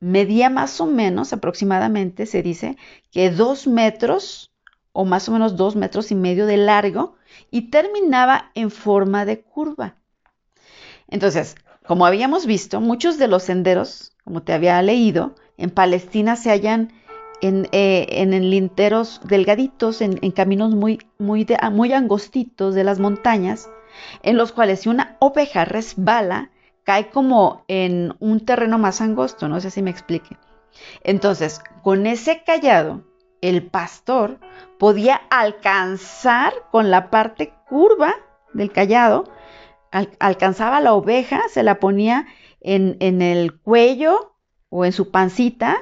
medía 0.01 0.49
más 0.49 0.81
o 0.81 0.87
menos, 0.87 1.35
aproximadamente, 1.35 2.25
se 2.25 2.43
dice, 2.43 2.79
que 3.13 3.31
dos 3.31 3.67
metros 3.67 4.51
o 4.93 5.05
más 5.05 5.29
o 5.29 5.33
menos 5.33 5.57
dos 5.57 5.77
metros 5.77 6.11
y 6.11 6.15
medio 6.15 6.47
de 6.47 6.57
largo 6.57 7.17
y 7.51 7.71
terminaba 7.71 8.51
en 8.55 8.71
forma 8.71 9.27
de 9.27 9.43
curva. 9.43 9.99
Entonces, 11.09 11.57
como 11.87 12.07
habíamos 12.07 12.47
visto, 12.47 12.81
muchos 12.81 13.19
de 13.19 13.29
los 13.29 13.43
senderos, 13.43 14.17
como 14.25 14.43
te 14.43 14.55
había 14.55 14.81
leído, 14.81 15.35
en 15.59 15.69
Palestina 15.69 16.37
se 16.37 16.51
hallan 16.51 16.91
en, 17.43 17.69
eh, 17.73 18.27
linteros 18.41 19.21
delgaditos, 19.25 20.01
en, 20.01 20.31
caminos 20.31 20.75
muy, 20.75 21.01
muy, 21.19 21.47
muy 21.73 21.93
angostitos 21.93 22.75
de 22.75 22.85
las 22.85 22.99
montañas, 22.99 23.69
en 24.23 24.39
los 24.39 24.53
cuales 24.53 24.81
si 24.81 24.89
una 24.89 25.19
oveja 25.21 25.67
resbala, 25.67 26.51
cae 26.85 27.11
como 27.11 27.65
en 27.67 28.15
un 28.21 28.45
terreno 28.45 28.79
más 28.79 29.01
angosto, 29.01 29.49
no 29.49 29.61
sé 29.61 29.71
si 29.71 29.83
me 29.83 29.91
explique. 29.91 30.37
Entonces, 31.03 31.61
con 31.83 32.07
ese 32.07 32.43
callado, 32.45 33.03
el 33.41 33.67
pastor 33.67 34.39
podía 34.79 35.17
alcanzar 35.31 36.53
con 36.71 36.91
la 36.91 37.11
parte 37.11 37.55
curva 37.69 38.15
del 38.53 38.71
callado, 38.71 39.25
alcanzaba 40.19 40.81
la 40.81 40.95
oveja, 40.95 41.43
se 41.49 41.63
la 41.63 41.81
ponía 41.81 42.27
en, 42.61 42.97
en 43.01 43.23
el 43.23 43.59
cuello 43.61 44.37
o 44.69 44.85
en 44.85 44.93
su 44.93 45.11
pancita, 45.11 45.77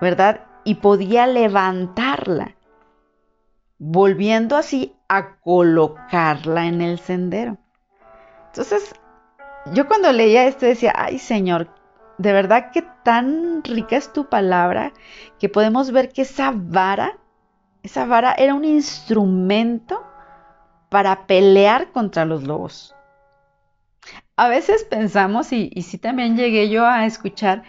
¿verdad? 0.00 0.46
Y 0.64 0.76
podía 0.76 1.26
levantarla, 1.26 2.56
volviendo 3.78 4.56
así 4.56 4.94
a 5.08 5.36
colocarla 5.36 6.66
en 6.66 6.82
el 6.82 6.98
sendero. 6.98 7.58
Entonces, 8.48 8.94
yo 9.72 9.86
cuando 9.86 10.12
leía 10.12 10.46
esto 10.46 10.66
decía, 10.66 10.92
ay 10.96 11.18
Señor, 11.18 11.68
de 12.18 12.32
verdad 12.32 12.70
que 12.70 12.82
tan 13.02 13.62
rica 13.64 13.96
es 13.96 14.12
tu 14.12 14.28
palabra 14.28 14.92
que 15.38 15.48
podemos 15.48 15.90
ver 15.90 16.10
que 16.10 16.22
esa 16.22 16.52
vara, 16.54 17.18
esa 17.82 18.06
vara 18.06 18.34
era 18.36 18.54
un 18.54 18.64
instrumento 18.64 20.04
para 20.90 21.26
pelear 21.26 21.90
contra 21.92 22.24
los 22.24 22.44
lobos. 22.44 22.94
A 24.36 24.48
veces 24.48 24.84
pensamos, 24.84 25.52
y, 25.52 25.70
y 25.74 25.82
sí 25.82 25.98
también 25.98 26.36
llegué 26.36 26.68
yo 26.68 26.86
a 26.86 27.06
escuchar 27.06 27.62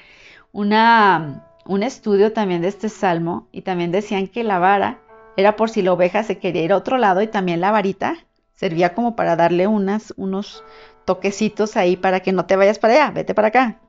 una, 0.51 1.43
un 1.65 1.83
estudio 1.83 2.33
también 2.33 2.61
de 2.61 2.67
este 2.67 2.89
salmo, 2.89 3.47
y 3.51 3.61
también 3.61 3.91
decían 3.91 4.27
que 4.27 4.43
la 4.43 4.59
vara 4.59 4.99
era 5.37 5.55
por 5.55 5.69
si 5.69 5.81
la 5.81 5.93
oveja 5.93 6.23
se 6.23 6.39
quería 6.39 6.63
ir 6.63 6.71
a 6.71 6.77
otro 6.77 6.97
lado, 6.97 7.21
y 7.21 7.27
también 7.27 7.61
la 7.61 7.71
varita 7.71 8.15
servía 8.53 8.93
como 8.93 9.15
para 9.15 9.35
darle 9.35 9.67
unas, 9.67 10.13
unos 10.17 10.63
toquecitos 11.05 11.77
ahí 11.77 11.95
para 11.95 12.19
que 12.19 12.31
no 12.33 12.45
te 12.45 12.55
vayas 12.55 12.79
para 12.79 12.93
allá, 12.93 13.11
vete 13.11 13.33
para 13.33 13.49
acá 13.49 13.79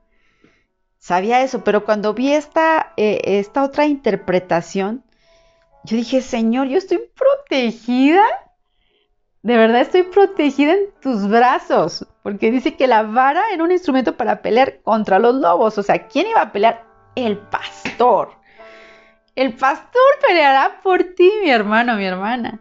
sabía 1.06 1.42
eso, 1.42 1.62
pero 1.62 1.84
cuando 1.84 2.14
vi 2.14 2.32
esta, 2.32 2.92
eh, 2.96 3.20
esta 3.24 3.62
otra 3.62 3.86
interpretación, 3.86 5.04
yo 5.84 5.96
dije, 5.96 6.20
Señor, 6.20 6.66
yo 6.66 6.78
estoy 6.78 6.98
protegida. 7.14 8.24
De 9.42 9.56
verdad 9.56 9.82
estoy 9.82 10.02
protegida 10.02 10.72
en 10.72 10.90
tus 11.00 11.28
brazos, 11.28 12.04
porque 12.24 12.50
dice 12.50 12.74
que 12.74 12.88
la 12.88 13.04
vara 13.04 13.44
era 13.52 13.62
un 13.62 13.70
instrumento 13.70 14.16
para 14.16 14.42
pelear 14.42 14.80
contra 14.82 15.20
los 15.20 15.36
lobos. 15.36 15.78
O 15.78 15.82
sea, 15.84 16.08
¿quién 16.08 16.26
iba 16.26 16.40
a 16.40 16.50
pelear? 16.50 16.84
El 17.14 17.38
pastor. 17.38 18.32
El 19.36 19.54
pastor 19.54 20.02
peleará 20.26 20.80
por 20.82 21.04
ti, 21.04 21.30
mi 21.44 21.50
hermano, 21.50 21.94
mi 21.94 22.04
hermana. 22.04 22.58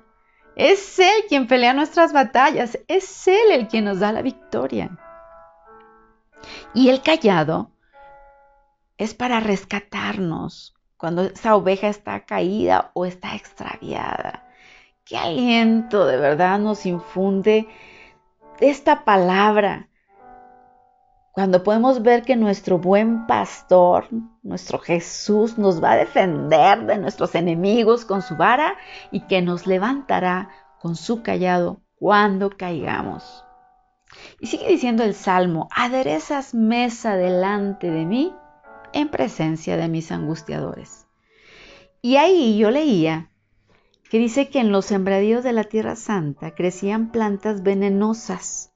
Es 0.56 1.00
Él 1.00 1.26
quien 1.28 1.48
pelea 1.48 1.74
nuestras 1.74 2.14
batallas. 2.14 2.80
Es 2.88 3.28
Él 3.28 3.52
el 3.52 3.68
quien 3.68 3.86
nos 3.86 4.00
da 4.00 4.12
la 4.12 4.22
victoria. 4.22 4.98
Y 6.74 6.90
el 6.90 7.02
callado 7.02 7.72
es 8.98 9.14
para 9.14 9.40
rescatarnos 9.40 10.76
cuando 10.98 11.24
esa 11.24 11.56
oveja 11.56 11.88
está 11.88 12.26
caída 12.26 12.92
o 12.94 13.06
está 13.06 13.36
extraviada. 13.36 14.48
Qué 15.04 15.18
aliento 15.18 16.06
de 16.06 16.18
verdad 16.18 16.58
nos 16.60 16.86
infunde 16.86 17.68
esta 18.60 19.04
palabra. 19.04 19.90
Cuando 21.36 21.64
podemos 21.64 22.02
ver 22.02 22.24
que 22.24 22.38
nuestro 22.38 22.80
buen 22.80 23.28
pastor, 23.28 24.08
nuestro 24.42 24.80
Jesús, 24.80 25.58
nos 25.58 25.84
va 25.84 25.92
a 25.92 25.98
defender 25.98 26.86
de 26.86 26.98
nuestros 26.98 27.36
enemigos 27.36 28.06
con 28.06 28.22
su 28.22 28.38
vara 28.38 28.78
y 29.12 29.20
que 29.28 29.42
nos 29.42 29.68
levantará 29.68 30.48
con 30.80 30.96
su 30.96 31.24
callado 31.24 31.82
cuando 32.00 32.52
caigamos. 32.52 33.44
Y 34.40 34.48
sigue 34.48 34.70
diciendo 34.70 35.04
el 35.04 35.14
Salmo, 35.14 35.68
aderezas 35.76 36.54
mesa 36.54 37.18
delante 37.18 37.92
de 37.92 38.06
mí 38.06 38.34
en 38.94 39.10
presencia 39.10 39.76
de 39.76 39.90
mis 39.90 40.14
angustiadores. 40.14 41.06
Y 42.02 42.16
ahí 42.16 42.58
yo 42.58 42.72
leía 42.72 43.30
que 44.10 44.20
dice 44.20 44.48
que 44.50 44.62
en 44.62 44.72
los 44.72 44.86
sembradíos 44.86 45.44
de 45.44 45.52
la 45.52 45.66
Tierra 45.66 45.98
Santa 45.98 46.56
crecían 46.56 47.12
plantas 47.12 47.62
venenosas 47.62 48.72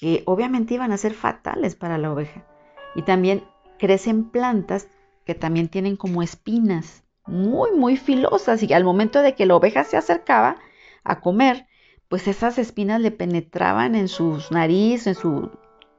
que 0.00 0.22
obviamente 0.26 0.74
iban 0.74 0.92
a 0.92 0.96
ser 0.96 1.12
fatales 1.14 1.76
para 1.76 1.98
la 1.98 2.10
oveja. 2.10 2.46
Y 2.94 3.02
también 3.02 3.44
crecen 3.78 4.30
plantas 4.30 4.88
que 5.24 5.34
también 5.34 5.68
tienen 5.68 5.96
como 5.96 6.22
espinas 6.22 7.04
muy, 7.26 7.72
muy 7.72 7.96
filosas 7.96 8.62
y 8.62 8.72
al 8.72 8.82
momento 8.82 9.20
de 9.20 9.34
que 9.34 9.46
la 9.46 9.56
oveja 9.56 9.84
se 9.84 9.96
acercaba 9.96 10.56
a 11.04 11.20
comer, 11.20 11.66
pues 12.08 12.26
esas 12.26 12.58
espinas 12.58 13.00
le 13.00 13.10
penetraban 13.10 13.94
en 13.94 14.08
sus 14.08 14.50
nariz, 14.50 15.06
en 15.06 15.14
su, 15.14 15.50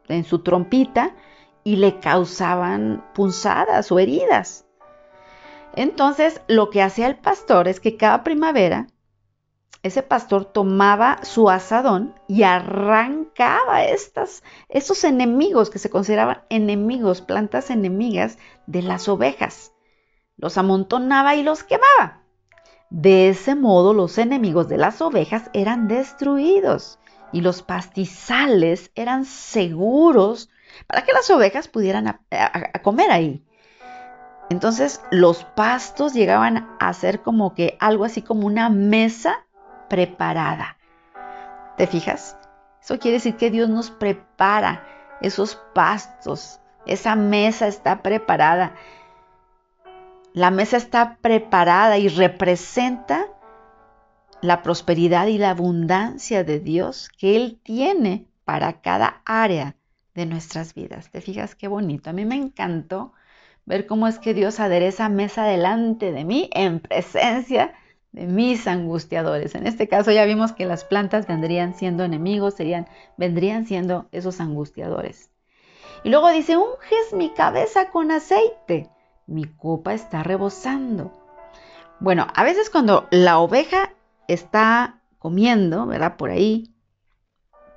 en 0.08 0.26
su 0.26 0.40
trompita 0.40 1.16
y 1.64 1.78
le 1.78 2.00
causaban 2.00 3.06
punzadas 3.14 3.92
o 3.92 4.00
heridas. 4.00 4.66
Entonces, 5.76 6.42
lo 6.48 6.70
que 6.70 6.82
hacía 6.82 7.08
el 7.08 7.16
pastor 7.16 7.68
es 7.68 7.80
que 7.80 7.96
cada 7.96 8.24
primavera, 8.24 8.88
ese 9.84 10.04
pastor 10.04 10.46
tomaba 10.46 11.24
su 11.24 11.50
asadón 11.50 12.14
y 12.28 12.44
arrancaba 12.44 13.84
estas, 13.84 14.44
esos 14.70 15.04
enemigos 15.04 15.70
que 15.70 15.80
se 15.80 15.90
consideraban 15.90 16.44
enemigos, 16.50 17.22
plantas 17.22 17.72
enemigas 17.72 18.38
de 18.68 18.84
las 18.84 19.10
ovejas. 19.10 19.74
Los 20.38 20.58
amontonaba 20.58 21.36
y 21.36 21.44
los 21.44 21.64
quemaba. 21.64 22.22
De 22.92 23.30
ese 23.30 23.56
modo, 23.56 23.94
los 23.94 24.18
enemigos 24.18 24.68
de 24.68 24.78
las 24.78 25.02
ovejas 25.02 25.50
eran 25.54 25.88
destruidos 25.88 27.00
y 27.32 27.42
los 27.42 27.64
pastizales 27.64 28.92
eran 28.96 29.26
seguros 29.26 30.50
para 30.88 31.04
que 31.04 31.14
las 31.14 31.30
ovejas 31.30 31.68
pudieran 31.68 32.20
comer 32.84 33.12
ahí. 33.12 33.46
Entonces 34.50 35.02
los 35.12 35.46
pastos 35.46 36.14
llegaban 36.14 36.76
a 36.80 36.94
ser 36.94 37.22
como 37.22 37.56
que 37.56 37.78
algo 37.80 38.04
así 38.04 38.22
como 38.22 38.46
una 38.46 38.70
mesa 38.70 39.46
preparada. 39.92 40.78
¿Te 41.76 41.86
fijas? 41.86 42.38
Eso 42.82 42.98
quiere 42.98 43.18
decir 43.18 43.36
que 43.36 43.52
Dios 43.52 43.68
nos 43.68 43.92
prepara 43.92 44.88
esos 45.20 45.60
pastos. 45.76 46.62
Esa 46.86 47.18
mesa 47.18 47.68
está 47.68 48.02
preparada. 48.02 48.74
La 50.32 50.50
mesa 50.50 50.78
está 50.78 51.18
preparada 51.18 51.98
y 51.98 52.08
representa 52.08 53.28
la 54.42 54.62
prosperidad 54.62 55.28
y 55.28 55.38
la 55.38 55.50
abundancia 55.50 56.46
de 56.46 56.62
Dios 56.62 57.10
que 57.10 57.36
Él 57.36 57.60
tiene 57.62 58.28
para 58.46 58.80
cada 58.80 59.22
área 59.26 59.76
de 60.16 60.26
nuestras 60.26 60.74
vidas. 60.74 61.12
¿Te 61.12 61.20
fijas 61.20 61.54
qué 61.54 61.68
bonito? 61.68 62.10
A 62.10 62.14
mí 62.14 62.24
me 62.24 62.36
encantó 62.36 63.12
ver 63.66 63.88
cómo 63.88 64.08
es 64.08 64.20
que 64.20 64.34
Dios 64.34 64.62
adereza 64.62 65.10
mesa 65.10 65.44
delante 65.44 66.14
de 66.14 66.24
mí 66.24 66.50
en 66.54 66.80
presencia 66.80 67.74
de 68.12 68.28
mis 68.28 68.68
angustiadores. 68.68 69.56
En 69.56 69.68
este 69.68 69.88
caso 69.88 70.12
ya 70.12 70.26
vimos 70.26 70.52
que 70.52 70.66
las 70.66 70.84
plantas 70.84 71.28
vendrían 71.28 71.76
siendo 71.76 72.04
enemigos, 72.04 72.56
serían, 72.56 72.88
vendrían 73.18 73.66
siendo 73.66 74.08
esos 74.12 74.40
angustiadores. 74.42 75.32
Y 76.04 76.10
luego 76.10 76.30
dice, 76.30 76.58
unges 76.58 77.14
mi 77.14 77.30
cabeza 77.30 77.90
con 77.90 78.12
aceite, 78.12 78.90
mi 79.28 79.46
copa 79.46 79.94
está 79.94 80.24
rebosando. 80.24 81.12
Bueno, 82.00 82.28
a 82.34 82.44
veces 82.44 82.70
cuando 82.70 83.08
la 83.12 83.40
oveja 83.40 83.94
está 84.28 85.02
comiendo, 85.20 85.86
¿verdad? 85.86 86.18
Por 86.18 86.32
ahí, 86.32 86.74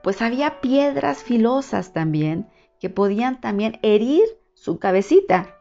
pues 0.03 0.23
había 0.23 0.61
piedras 0.61 1.23
filosas 1.23 1.93
también 1.93 2.49
que 2.81 2.91
podían 2.91 3.41
también 3.41 3.79
herir 3.83 4.25
su 4.55 4.79
cabecita. 4.79 5.55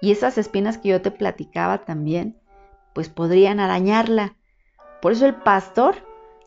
Y 0.00 0.12
esas 0.12 0.38
espinas 0.38 0.78
que 0.78 0.88
yo 0.88 1.02
te 1.02 1.10
platicaba 1.10 1.84
también, 1.84 2.39
pues 2.92 3.08
podrían 3.08 3.60
arañarla. 3.60 4.36
Por 5.00 5.12
eso 5.12 5.26
el 5.26 5.34
pastor 5.34 5.96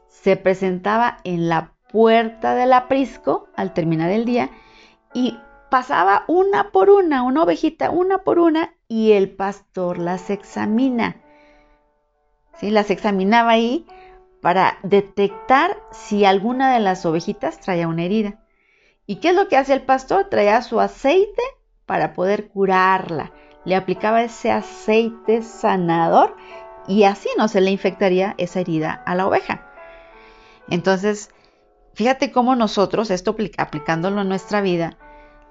se 0.08 0.38
presentaba 0.38 1.18
en 1.24 1.50
la 1.50 1.74
puerta 1.92 2.56
del 2.56 2.74
aprisco 2.74 3.48
al 3.56 3.74
terminar 3.74 4.12
el 4.12 4.26
día 4.26 4.50
y 5.14 5.40
pasaba 5.70 6.24
una 6.28 6.72
por 6.72 6.90
una, 6.90 7.24
una 7.24 7.44
ovejita, 7.44 7.90
una 7.90 8.20
por 8.20 8.40
una, 8.40 8.76
y 8.88 9.14
el 9.14 9.32
pastor 9.32 9.98
las 9.98 10.30
examina. 10.30 11.18
¿Sí? 12.60 12.70
Las 12.70 12.92
examinaba 12.92 13.52
ahí 13.52 13.88
para 14.42 14.78
detectar 14.84 15.78
si 15.92 16.26
alguna 16.26 16.74
de 16.74 16.80
las 16.80 17.06
ovejitas 17.06 17.60
traía 17.60 17.88
una 17.88 18.04
herida. 18.04 18.40
¿Y 19.08 19.16
qué 19.16 19.30
es 19.30 19.36
lo 19.36 19.48
que 19.48 19.58
hace 19.58 19.74
el 19.74 19.82
pastor? 19.82 20.30
Traía 20.30 20.62
su 20.62 20.80
aceite 20.80 21.42
para 21.86 22.14
poder 22.14 22.50
curarla 22.50 23.32
le 23.66 23.76
aplicaba 23.76 24.24
ese 24.24 24.52
aceite 24.52 25.42
sanador 25.42 26.36
y 26.88 27.04
así 27.04 27.30
no 27.38 27.48
se 27.48 27.62
le 27.62 27.72
infectaría 27.72 28.36
esa 28.38 28.60
herida 28.60 29.04
a 29.06 29.16
la 29.16 29.28
oveja. 29.28 29.70
Entonces, 30.70 31.30
fíjate 31.94 32.32
cómo 32.32 32.56
nosotros, 32.56 33.12
esto 33.12 33.36
aplicándolo 33.58 34.22
en 34.22 34.30
nuestra 34.30 34.62
vida, 34.62 34.98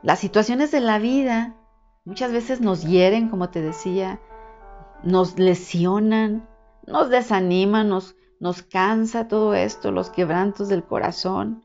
las 0.03 0.19
situaciones 0.19 0.71
de 0.71 0.81
la 0.81 0.99
vida 0.99 1.55
muchas 2.05 2.33
veces 2.33 2.61
nos 2.61 2.83
hieren, 2.85 3.29
como 3.29 3.51
te 3.51 3.63
decía, 3.63 4.21
nos 5.03 5.39
lesionan, 5.39 6.49
nos 6.87 7.09
desaniman, 7.11 7.89
nos, 7.89 8.17
nos 8.41 8.63
cansa 8.63 9.29
todo 9.29 9.55
esto, 9.55 9.93
los 9.93 10.11
quebrantos 10.11 10.69
del 10.69 10.85
corazón. 10.85 11.65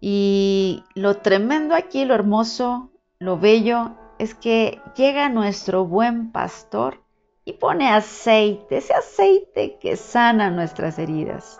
Y 0.00 0.82
lo 0.94 1.18
tremendo 1.18 1.74
aquí, 1.74 2.04
lo 2.04 2.14
hermoso, 2.14 2.90
lo 3.18 3.38
bello, 3.38 3.96
es 4.20 4.34
que 4.34 4.82
llega 4.96 5.30
nuestro 5.30 5.86
buen 5.86 6.30
pastor 6.30 7.02
y 7.46 7.54
pone 7.54 7.88
aceite, 7.88 8.76
ese 8.76 8.92
aceite 8.92 9.78
que 9.80 9.96
sana 9.96 10.50
nuestras 10.50 10.98
heridas. 10.98 11.58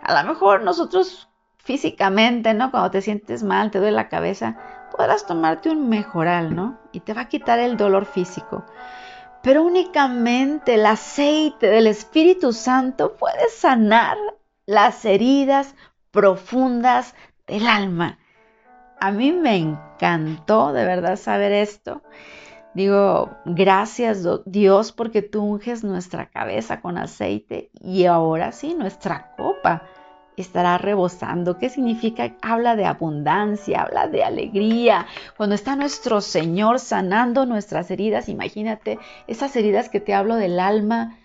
A 0.00 0.22
lo 0.22 0.28
mejor 0.28 0.62
nosotros 0.62 1.28
físicamente, 1.56 2.54
¿no? 2.54 2.70
Cuando 2.70 2.92
te 2.92 3.02
sientes 3.02 3.42
mal, 3.42 3.72
te 3.72 3.80
duele 3.80 3.96
la 3.96 4.08
cabeza, 4.08 4.58
podrás 4.96 5.26
tomarte 5.26 5.70
un 5.70 5.88
mejoral, 5.88 6.54
¿no? 6.54 6.78
Y 6.92 7.00
te 7.00 7.14
va 7.14 7.22
a 7.22 7.28
quitar 7.28 7.58
el 7.58 7.76
dolor 7.76 8.06
físico. 8.06 8.64
Pero 9.42 9.64
únicamente 9.64 10.74
el 10.74 10.86
aceite 10.86 11.66
del 11.66 11.88
Espíritu 11.88 12.52
Santo 12.52 13.16
puede 13.16 13.48
sanar 13.48 14.16
las 14.66 15.04
heridas 15.04 15.74
profundas 16.12 17.16
del 17.48 17.66
alma. 17.66 18.19
A 19.02 19.12
mí 19.12 19.32
me 19.32 19.56
encantó 19.56 20.74
de 20.74 20.84
verdad 20.84 21.16
saber 21.16 21.52
esto. 21.52 22.02
Digo, 22.74 23.30
gracias 23.46 24.28
Dios 24.44 24.92
porque 24.92 25.22
tú 25.22 25.42
unges 25.42 25.82
nuestra 25.82 26.26
cabeza 26.26 26.82
con 26.82 26.98
aceite 26.98 27.70
y 27.80 28.04
ahora 28.04 28.52
sí, 28.52 28.74
nuestra 28.74 29.34
copa 29.38 29.84
estará 30.36 30.76
rebosando. 30.76 31.56
¿Qué 31.56 31.70
significa? 31.70 32.36
Habla 32.42 32.76
de 32.76 32.84
abundancia, 32.84 33.82
habla 33.82 34.06
de 34.06 34.22
alegría. 34.22 35.06
Cuando 35.34 35.54
está 35.54 35.76
nuestro 35.76 36.20
Señor 36.20 36.78
sanando 36.78 37.46
nuestras 37.46 37.90
heridas, 37.90 38.28
imagínate 38.28 38.98
esas 39.26 39.56
heridas 39.56 39.88
que 39.88 40.00
te 40.00 40.12
hablo 40.12 40.36
del 40.36 40.60
alma. 40.60 41.16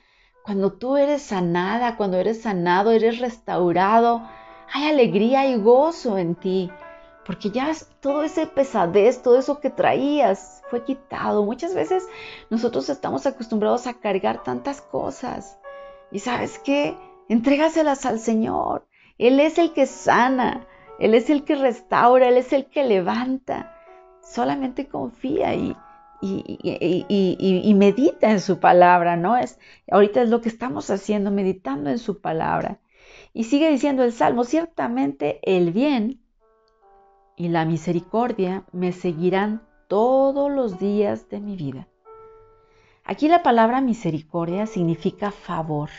Cuando 0.43 0.71
tú 0.71 0.95
eres 0.95 1.23
sanada, 1.23 1.97
cuando 1.97 2.15
eres 2.17 2.41
sanado, 2.41 2.91
eres 2.91 3.19
restaurado, 3.19 4.25
hay 4.71 4.87
alegría 4.87 5.45
y 5.45 5.57
gozo 5.57 6.17
en 6.17 6.35
ti 6.35 6.71
porque 7.25 7.49
ya 7.49 7.71
todo 8.01 8.23
ese 8.23 8.45
pesadez, 8.45 9.21
todo 9.21 9.39
eso 9.39 9.59
que 9.59 9.71
traías 9.71 10.61
fue 10.69 10.83
quitado. 10.83 11.43
Muchas 11.43 11.73
veces 11.73 12.07
nosotros 12.51 12.87
estamos 12.89 13.25
acostumbrados 13.25 13.87
a 13.87 13.95
cargar 13.95 14.43
tantas 14.43 14.81
cosas. 14.81 15.57
Y 16.11 16.19
sabes 16.19 16.59
qué? 16.59 16.95
Entrégaselas 17.27 18.05
al 18.05 18.19
Señor. 18.19 18.85
Él 19.17 19.39
es 19.39 19.57
el 19.57 19.73
que 19.73 19.87
sana, 19.87 20.67
Él 20.99 21.15
es 21.15 21.29
el 21.31 21.43
que 21.43 21.55
restaura, 21.55 22.29
Él 22.29 22.37
es 22.37 22.53
el 22.53 22.67
que 22.67 22.83
levanta. 22.83 23.75
Solamente 24.21 24.87
confía 24.87 25.55
y, 25.55 25.75
y, 26.21 27.73
medita 27.75 28.29
en 28.29 28.39
su 28.39 28.59
palabra, 28.59 29.15
¿no? 29.15 29.35
Es, 29.35 29.59
ahorita 29.89 30.21
es 30.21 30.29
lo 30.29 30.41
que 30.41 30.49
estamos 30.49 30.91
haciendo, 30.91 31.31
meditando 31.31 31.89
en 31.89 31.97
su 31.97 32.21
palabra. 32.21 32.79
Y 33.33 33.45
sigue 33.45 33.69
diciendo 33.69 34.03
el 34.03 34.13
Salmo, 34.13 34.43
ciertamente 34.43 35.39
el 35.43 35.71
bien 35.71 36.19
y 37.35 37.49
la 37.49 37.65
misericordia 37.65 38.63
me 38.71 38.91
seguirán 38.91 39.61
todos 39.87 40.51
los 40.51 40.79
días 40.79 41.29
de 41.29 41.39
mi 41.39 41.55
vida. 41.55 41.87
Aquí 43.03 43.27
la 43.27 43.43
palabra 43.43 43.81
misericordia 43.81 44.65
significa 44.65 45.31
favor. 45.31 45.89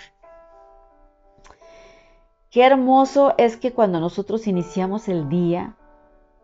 Qué 2.51 2.64
hermoso 2.64 3.35
es 3.38 3.57
que 3.57 3.72
cuando 3.72 4.01
nosotros 4.01 4.46
iniciamos 4.46 5.09
el 5.09 5.29
día, 5.29 5.77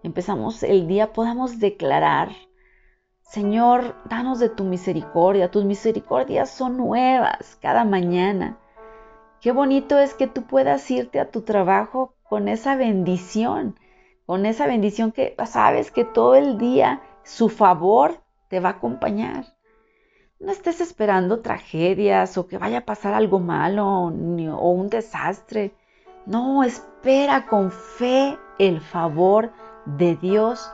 empezamos 0.03 0.63
el 0.63 0.87
día, 0.87 1.13
podamos 1.13 1.59
declarar, 1.59 2.31
Señor, 3.23 3.97
danos 4.05 4.39
de 4.39 4.51
tu 4.51 4.65
misericordia. 4.65 5.51
Tus 5.51 5.65
misericordias 5.65 6.51
son 6.51 6.77
nuevas 6.77 7.57
cada 7.63 7.85
mañana. 7.85 8.59
Qué 9.41 9.53
bonito 9.53 9.99
es 9.99 10.13
que 10.13 10.27
tú 10.27 10.43
puedas 10.43 10.89
irte 10.91 11.19
a 11.19 11.31
tu 11.31 11.41
trabajo 11.41 12.15
con 12.29 12.47
esa 12.47 12.77
bendición 12.77 13.75
con 14.27 14.47
esa 14.47 14.67
bendición 14.67 15.13
que 15.13 15.35
sabes 15.47 15.91
que 15.91 16.05
todo 16.05 16.35
el 16.35 16.59
día 16.59 17.03
su 17.25 17.49
favor 17.49 18.23
te 18.49 18.61
va 18.61 18.71
a 18.71 18.73
acompañar. 18.73 19.47
No 20.39 20.51
estés 20.51 20.81
esperando 20.81 21.41
tragedias 21.41 22.37
o 22.37 22.49
que 22.49 22.59
vaya 22.59 22.79
a 22.79 22.85
pasar 22.85 23.15
algo 23.15 23.39
malo 23.39 23.87
o 23.87 24.71
un 24.71 24.89
desastre. 24.89 25.73
No, 26.27 26.65
espera 26.65 27.47
con 27.47 27.71
fe 27.71 28.37
el 28.59 28.81
favor 28.81 29.53
de 29.87 30.17
Dios 30.17 30.71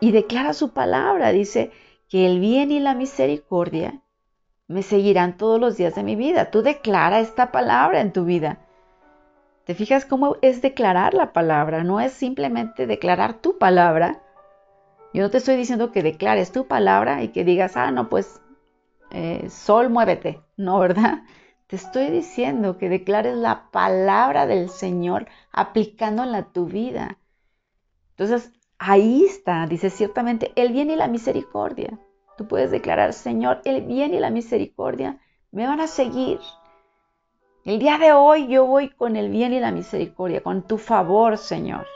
y 0.00 0.10
declara 0.10 0.52
su 0.52 0.70
palabra. 0.70 1.30
Dice 1.30 1.70
que 2.08 2.26
el 2.26 2.40
bien 2.40 2.72
y 2.72 2.80
la 2.80 2.94
misericordia 2.94 4.02
me 4.66 4.82
seguirán 4.82 5.36
todos 5.36 5.60
los 5.60 5.76
días 5.76 5.94
de 5.94 6.02
mi 6.02 6.16
vida. 6.16 6.50
Tú 6.50 6.62
declara 6.62 7.20
esta 7.20 7.52
palabra 7.52 8.00
en 8.00 8.12
tu 8.12 8.24
vida. 8.24 8.61
¿Te 9.64 9.74
fijas 9.74 10.04
cómo 10.04 10.36
es 10.42 10.60
declarar 10.60 11.14
la 11.14 11.32
palabra? 11.32 11.84
No 11.84 12.00
es 12.00 12.12
simplemente 12.12 12.86
declarar 12.86 13.34
tu 13.34 13.58
palabra. 13.58 14.20
Yo 15.14 15.22
no 15.22 15.30
te 15.30 15.38
estoy 15.38 15.56
diciendo 15.56 15.92
que 15.92 16.02
declares 16.02 16.50
tu 16.50 16.66
palabra 16.66 17.22
y 17.22 17.28
que 17.28 17.44
digas, 17.44 17.76
ah, 17.76 17.90
no, 17.90 18.08
pues, 18.08 18.40
eh, 19.10 19.48
sol, 19.50 19.90
muévete. 19.90 20.40
No, 20.56 20.78
¿verdad? 20.78 21.22
Te 21.68 21.76
estoy 21.76 22.10
diciendo 22.10 22.76
que 22.76 22.88
declares 22.88 23.36
la 23.36 23.70
palabra 23.70 24.46
del 24.46 24.68
Señor 24.68 25.26
aplicándola 25.52 26.38
a 26.38 26.52
tu 26.52 26.66
vida. 26.66 27.18
Entonces, 28.10 28.52
ahí 28.78 29.24
está, 29.24 29.66
dice 29.66 29.90
ciertamente, 29.90 30.52
el 30.56 30.72
bien 30.72 30.90
y 30.90 30.96
la 30.96 31.08
misericordia. 31.08 31.98
Tú 32.36 32.48
puedes 32.48 32.70
declarar, 32.70 33.12
Señor, 33.12 33.62
el 33.64 33.82
bien 33.82 34.12
y 34.12 34.18
la 34.18 34.30
misericordia 34.30 35.18
me 35.50 35.66
van 35.66 35.80
a 35.80 35.86
seguir. 35.86 36.40
El 37.64 37.78
día 37.78 37.96
de 37.96 38.12
hoy 38.12 38.48
yo 38.48 38.66
voy 38.66 38.88
con 38.88 39.14
el 39.14 39.30
bien 39.30 39.52
y 39.52 39.60
la 39.60 39.70
misericordia, 39.70 40.42
con 40.42 40.66
tu 40.66 40.78
favor, 40.78 41.38
Señor. 41.38 41.86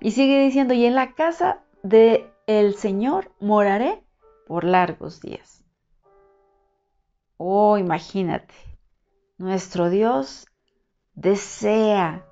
Y 0.00 0.12
sigue 0.12 0.40
diciendo, 0.44 0.74
y 0.74 0.84
en 0.84 0.94
la 0.94 1.14
casa 1.14 1.64
de 1.82 2.30
el 2.46 2.76
Señor 2.76 3.32
moraré 3.40 4.04
por 4.46 4.62
largos 4.62 5.20
días. 5.20 5.64
Oh, 7.36 7.78
imagínate, 7.78 8.54
nuestro 9.38 9.90
Dios 9.90 10.46
desea 11.14 12.24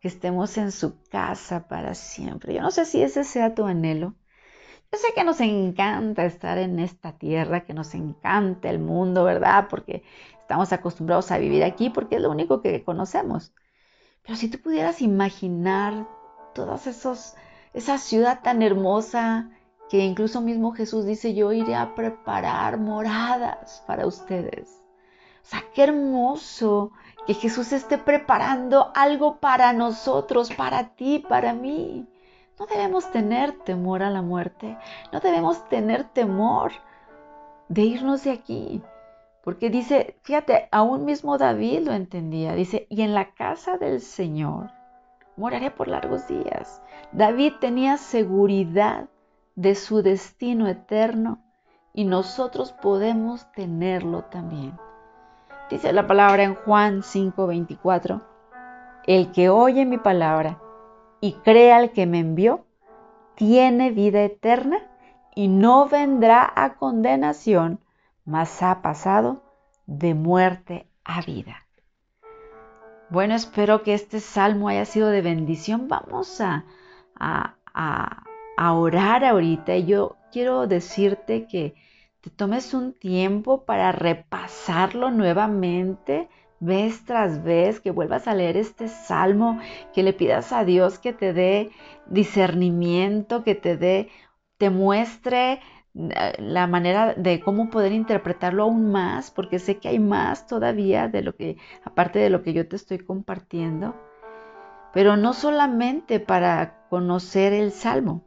que 0.00 0.08
estemos 0.08 0.58
en 0.58 0.70
su 0.70 1.02
casa 1.08 1.66
para 1.66 1.94
siempre. 1.94 2.52
Yo 2.52 2.60
no 2.60 2.70
sé 2.72 2.84
si 2.84 3.02
ese 3.02 3.24
sea 3.24 3.54
tu 3.54 3.64
anhelo. 3.64 4.14
Yo 4.92 4.98
sé 4.98 5.08
que 5.14 5.24
nos 5.24 5.40
encanta 5.40 6.26
estar 6.26 6.58
en 6.58 6.78
esta 6.78 7.16
tierra, 7.16 7.64
que 7.64 7.74
nos 7.74 7.94
encanta 7.94 8.68
el 8.68 8.78
mundo, 8.78 9.24
¿verdad? 9.24 9.66
Porque 9.68 10.04
estamos 10.44 10.74
acostumbrados 10.74 11.30
a 11.30 11.38
vivir 11.38 11.64
aquí, 11.64 11.88
porque 11.88 12.16
es 12.16 12.20
lo 12.22 12.30
único 12.30 12.60
que 12.60 12.84
conocemos. 12.84 13.54
Pero 14.22 14.36
si 14.36 14.48
tú 14.48 14.58
pudieras 14.60 15.00
imaginar 15.00 16.06
todas 16.54 16.86
esos, 16.86 17.34
esa 17.72 17.96
ciudad 17.96 18.40
tan 18.42 18.60
hermosa, 18.60 19.48
que 19.88 20.00
incluso 20.00 20.42
mismo 20.42 20.72
Jesús 20.72 21.06
dice, 21.06 21.34
yo 21.34 21.50
iré 21.52 21.74
a 21.74 21.94
preparar 21.94 22.78
moradas 22.78 23.82
para 23.86 24.06
ustedes. 24.06 24.68
O 25.42 25.46
sea, 25.46 25.64
qué 25.74 25.84
hermoso 25.84 26.90
que 27.26 27.32
Jesús 27.32 27.72
esté 27.72 27.96
preparando 27.96 28.92
algo 28.94 29.36
para 29.36 29.72
nosotros, 29.72 30.52
para 30.52 30.94
ti, 30.94 31.24
para 31.26 31.54
mí. 31.54 32.06
No 32.58 32.66
debemos 32.66 33.10
tener 33.10 33.52
temor 33.64 34.02
a 34.02 34.10
la 34.10 34.20
muerte, 34.20 34.76
no 35.10 35.20
debemos 35.20 35.66
tener 35.70 36.04
temor 36.04 36.72
de 37.68 37.82
irnos 37.82 38.24
de 38.24 38.32
aquí. 38.32 38.82
Porque 39.44 39.68
dice, 39.68 40.16
fíjate, 40.22 40.68
aún 40.72 41.04
mismo 41.04 41.36
David 41.36 41.80
lo 41.86 41.92
entendía. 41.92 42.54
Dice, 42.54 42.86
y 42.88 43.02
en 43.02 43.12
la 43.12 43.34
casa 43.34 43.76
del 43.76 44.00
Señor 44.00 44.70
moraré 45.36 45.70
por 45.70 45.86
largos 45.86 46.26
días. 46.26 46.82
David 47.12 47.52
tenía 47.60 47.98
seguridad 47.98 49.08
de 49.54 49.74
su 49.74 50.02
destino 50.02 50.66
eterno 50.66 51.38
y 51.92 52.04
nosotros 52.04 52.72
podemos 52.72 53.50
tenerlo 53.52 54.24
también. 54.24 54.78
Dice 55.70 55.92
la 55.92 56.06
palabra 56.06 56.42
en 56.42 56.54
Juan 56.54 57.02
5:24, 57.02 58.22
el 59.06 59.30
que 59.32 59.48
oye 59.48 59.84
mi 59.84 59.98
palabra 59.98 60.58
y 61.20 61.34
crea 61.34 61.76
al 61.76 61.92
que 61.92 62.06
me 62.06 62.18
envió, 62.18 62.64
tiene 63.34 63.90
vida 63.90 64.22
eterna 64.22 64.78
y 65.34 65.48
no 65.48 65.86
vendrá 65.86 66.50
a 66.54 66.74
condenación, 66.74 67.80
mas 68.24 68.62
ha 68.62 68.82
pasado 68.82 69.42
de 69.86 70.14
muerte 70.14 70.88
a 71.04 71.20
vida. 71.22 71.66
Bueno, 73.10 73.34
espero 73.34 73.82
que 73.82 73.94
este 73.94 74.20
salmo 74.20 74.68
haya 74.68 74.84
sido 74.86 75.08
de 75.10 75.20
bendición. 75.20 75.88
Vamos 75.88 76.40
a, 76.40 76.64
a, 77.16 77.54
a 78.56 78.72
orar 78.72 79.24
ahorita 79.24 79.76
y 79.76 79.86
yo 79.86 80.16
quiero 80.32 80.66
decirte 80.66 81.46
que 81.46 81.74
te 82.20 82.30
tomes 82.30 82.72
un 82.72 82.94
tiempo 82.94 83.64
para 83.66 83.92
repasarlo 83.92 85.10
nuevamente, 85.10 86.28
vez 86.58 87.04
tras 87.04 87.44
vez, 87.44 87.80
que 87.80 87.90
vuelvas 87.90 88.26
a 88.26 88.34
leer 88.34 88.56
este 88.56 88.88
salmo, 88.88 89.60
que 89.92 90.02
le 90.02 90.14
pidas 90.14 90.50
a 90.52 90.64
Dios 90.64 90.98
que 90.98 91.12
te 91.12 91.34
dé 91.34 91.70
discernimiento, 92.06 93.44
que 93.44 93.54
te 93.54 93.76
dé, 93.76 94.08
te 94.56 94.70
muestre 94.70 95.60
la 95.94 96.66
manera 96.66 97.14
de 97.14 97.40
cómo 97.40 97.70
poder 97.70 97.92
interpretarlo 97.92 98.64
aún 98.64 98.90
más, 98.90 99.30
porque 99.30 99.58
sé 99.58 99.78
que 99.78 99.88
hay 99.88 100.00
más 100.00 100.46
todavía 100.46 101.08
de 101.08 101.22
lo 101.22 101.36
que, 101.36 101.56
aparte 101.84 102.18
de 102.18 102.30
lo 102.30 102.42
que 102.42 102.52
yo 102.52 102.68
te 102.68 102.76
estoy 102.76 102.98
compartiendo, 102.98 103.94
pero 104.92 105.16
no 105.16 105.32
solamente 105.32 106.20
para 106.20 106.86
conocer 106.88 107.52
el 107.52 107.70
salmo, 107.70 108.24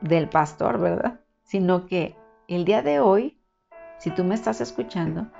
del 0.00 0.28
pastor, 0.28 0.78
¿verdad? 0.80 1.20
Sino 1.42 1.86
que 1.86 2.16
el 2.48 2.64
día 2.64 2.82
de 2.82 3.00
hoy, 3.00 3.38
si 3.98 4.10
tú 4.10 4.24
me 4.24 4.34
estás 4.34 4.60
escuchando, 4.60 5.30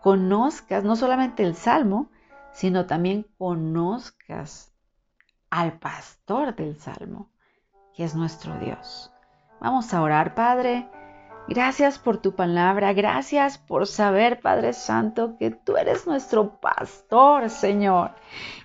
conozcas 0.00 0.84
no 0.84 0.96
solamente 0.96 1.42
el 1.42 1.54
salmo, 1.54 2.10
sino 2.52 2.86
también 2.86 3.26
conozcas 3.38 4.72
al 5.50 5.78
pastor 5.78 6.54
del 6.54 6.76
salmo, 6.76 7.30
que 7.94 8.04
es 8.04 8.14
nuestro 8.14 8.58
Dios. 8.58 9.11
Vamos 9.62 9.94
a 9.94 10.02
orar, 10.02 10.34
Padre. 10.34 10.88
Gracias 11.46 11.96
por 11.96 12.18
tu 12.18 12.34
palabra, 12.34 12.92
gracias 12.92 13.58
por 13.58 13.86
saber, 13.86 14.40
Padre 14.40 14.72
Santo, 14.72 15.36
que 15.38 15.52
tú 15.52 15.76
eres 15.76 16.04
nuestro 16.04 16.58
pastor, 16.60 17.48
Señor. 17.48 18.10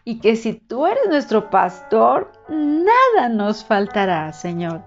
Y 0.03 0.19
que 0.19 0.35
si 0.35 0.53
tú 0.53 0.87
eres 0.87 1.07
nuestro 1.07 1.51
pastor, 1.51 2.31
nada 2.49 3.29
nos 3.29 3.63
faltará, 3.63 4.33
Señor. 4.33 4.81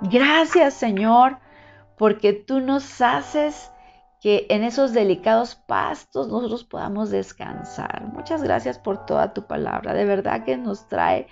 Gracias 0.00 0.74
Señor, 0.74 1.38
porque 1.96 2.32
tú 2.32 2.58
nos 2.58 3.00
haces 3.00 3.70
que 4.20 4.48
en 4.50 4.64
esos 4.64 4.92
delicados 4.92 5.54
pastos 5.54 6.26
nosotros 6.26 6.64
podamos 6.64 7.10
descansar. 7.10 8.02
Muchas 8.12 8.42
gracias 8.42 8.80
por 8.80 9.06
toda 9.06 9.32
tu 9.32 9.46
palabra. 9.46 9.94
De 9.94 10.04
verdad 10.04 10.44
que 10.44 10.56
nos 10.56 10.88
trae 10.88 11.28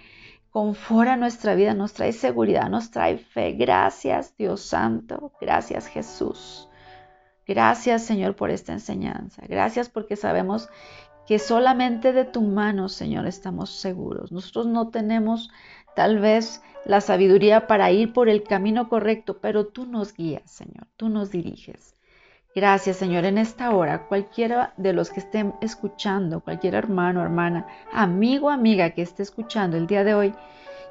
confort 0.52 1.08
a 1.08 1.16
nuestra 1.16 1.54
vida, 1.54 1.72
nos 1.72 1.94
trae 1.94 2.12
seguridad, 2.12 2.68
nos 2.68 2.90
trae 2.90 3.16
fe. 3.18 3.52
Gracias 3.52 4.36
Dios 4.36 4.60
Santo. 4.60 5.32
Gracias 5.40 5.86
Jesús. 5.86 6.68
Gracias 7.46 8.02
Señor 8.02 8.36
por 8.36 8.50
esta 8.50 8.72
enseñanza. 8.72 9.42
Gracias 9.48 9.88
porque 9.88 10.14
sabemos 10.14 10.68
que 11.26 11.38
solamente 11.38 12.12
de 12.12 12.26
tu 12.26 12.42
mano, 12.42 12.90
Señor, 12.90 13.26
estamos 13.26 13.70
seguros. 13.70 14.30
Nosotros 14.30 14.66
no 14.66 14.90
tenemos 14.90 15.50
tal 15.96 16.18
vez 16.18 16.62
la 16.84 17.00
sabiduría 17.00 17.66
para 17.66 17.90
ir 17.90 18.12
por 18.12 18.28
el 18.28 18.42
camino 18.42 18.88
correcto, 18.90 19.38
pero 19.40 19.66
tú 19.66 19.86
nos 19.86 20.12
guías, 20.12 20.50
Señor, 20.50 20.86
tú 20.96 21.08
nos 21.08 21.30
diriges. 21.30 21.96
Gracias, 22.54 22.98
Señor, 22.98 23.24
en 23.24 23.38
esta 23.38 23.74
hora, 23.74 24.06
cualquiera 24.08 24.74
de 24.76 24.92
los 24.92 25.10
que 25.10 25.20
estén 25.20 25.54
escuchando, 25.62 26.40
cualquier 26.40 26.74
hermano, 26.74 27.22
hermana, 27.22 27.66
amigo, 27.92 28.50
amiga 28.50 28.90
que 28.90 29.00
esté 29.00 29.22
escuchando 29.22 29.78
el 29.78 29.86
día 29.86 30.04
de 30.04 30.14
hoy 30.14 30.34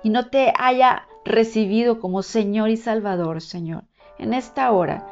y 0.02 0.10
no 0.10 0.30
te 0.30 0.52
haya 0.58 1.08
recibido 1.24 2.00
como 2.00 2.24
Señor 2.24 2.69
y 2.69 2.78
Salvador, 2.78 3.41
Señor, 3.41 3.84
en 4.17 4.34
esta 4.34 4.71
hora, 4.71 5.08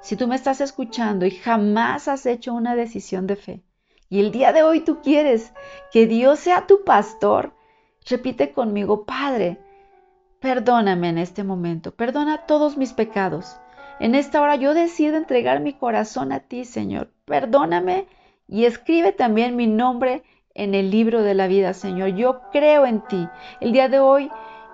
si 0.00 0.16
tú 0.16 0.26
me 0.26 0.34
estás 0.34 0.62
escuchando 0.62 1.26
y 1.26 1.30
jamás 1.30 2.08
has 2.08 2.24
hecho 2.24 2.54
una 2.54 2.74
decisión 2.74 3.26
de 3.26 3.36
fe, 3.36 3.62
y 4.08 4.20
el 4.20 4.32
día 4.32 4.52
de 4.52 4.62
hoy 4.62 4.80
tú 4.80 5.02
quieres 5.02 5.52
que 5.92 6.06
Dios 6.06 6.38
sea 6.38 6.66
tu 6.66 6.84
pastor, 6.84 7.54
repite 8.08 8.52
conmigo, 8.52 9.04
Padre, 9.04 9.58
Perdóname 10.42 11.08
en 11.08 11.18
este 11.18 11.44
momento, 11.44 11.94
perdona 11.94 12.46
todos 12.46 12.76
mis 12.76 12.92
pecados. 12.92 13.60
En 14.02 14.16
esta 14.16 14.42
hora 14.42 14.56
yo 14.56 14.74
decido 14.74 15.16
entregar 15.16 15.60
mi 15.60 15.74
corazón 15.74 16.32
a 16.32 16.40
ti, 16.40 16.64
Señor. 16.64 17.12
Perdóname 17.24 18.08
y 18.48 18.64
escribe 18.64 19.12
también 19.12 19.54
mi 19.54 19.68
nombre 19.68 20.24
en 20.54 20.74
el 20.74 20.90
libro 20.90 21.22
de 21.22 21.34
la 21.34 21.46
vida, 21.46 21.72
Señor. 21.72 22.08
Yo 22.16 22.40
creo 22.50 22.84
en 22.84 23.02
ti. 23.02 23.28
El 23.60 23.70
día 23.70 23.88
de 23.88 24.00
hoy 24.00 24.28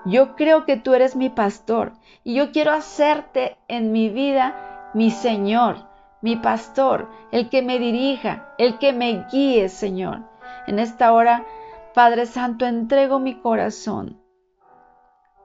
yo 0.06 0.34
creo 0.34 0.64
que 0.64 0.78
tú 0.78 0.94
eres 0.94 1.14
mi 1.14 1.28
pastor 1.28 1.92
y 2.24 2.32
yo 2.36 2.52
quiero 2.52 2.72
hacerte 2.72 3.58
en 3.68 3.92
mi 3.92 4.08
vida 4.08 4.90
mi 4.94 5.10
Señor, 5.10 5.76
mi 6.22 6.36
pastor, 6.36 7.10
el 7.30 7.50
que 7.50 7.60
me 7.60 7.78
dirija, 7.78 8.54
el 8.56 8.78
que 8.78 8.94
me 8.94 9.26
guíe, 9.30 9.68
Señor. 9.68 10.22
En 10.66 10.78
esta 10.78 11.12
hora, 11.12 11.44
Padre 11.92 12.24
Santo, 12.24 12.64
entrego 12.64 13.18
mi 13.18 13.34
corazón. 13.34 14.22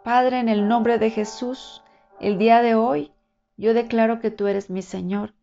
Padre, 0.05 0.39
en 0.39 0.47
el 0.47 0.69
nombre 0.69 0.99
de 0.99 1.09
Jesús, 1.09 1.83
el 2.21 2.37
día 2.37 2.61
de 2.61 2.75
hoy 2.75 3.12
yo 3.57 3.73
declaro 3.73 4.19
que 4.19 4.31
tú 4.31 4.47
eres 4.47 4.69
mi 4.69 4.81
Señor 4.81 5.33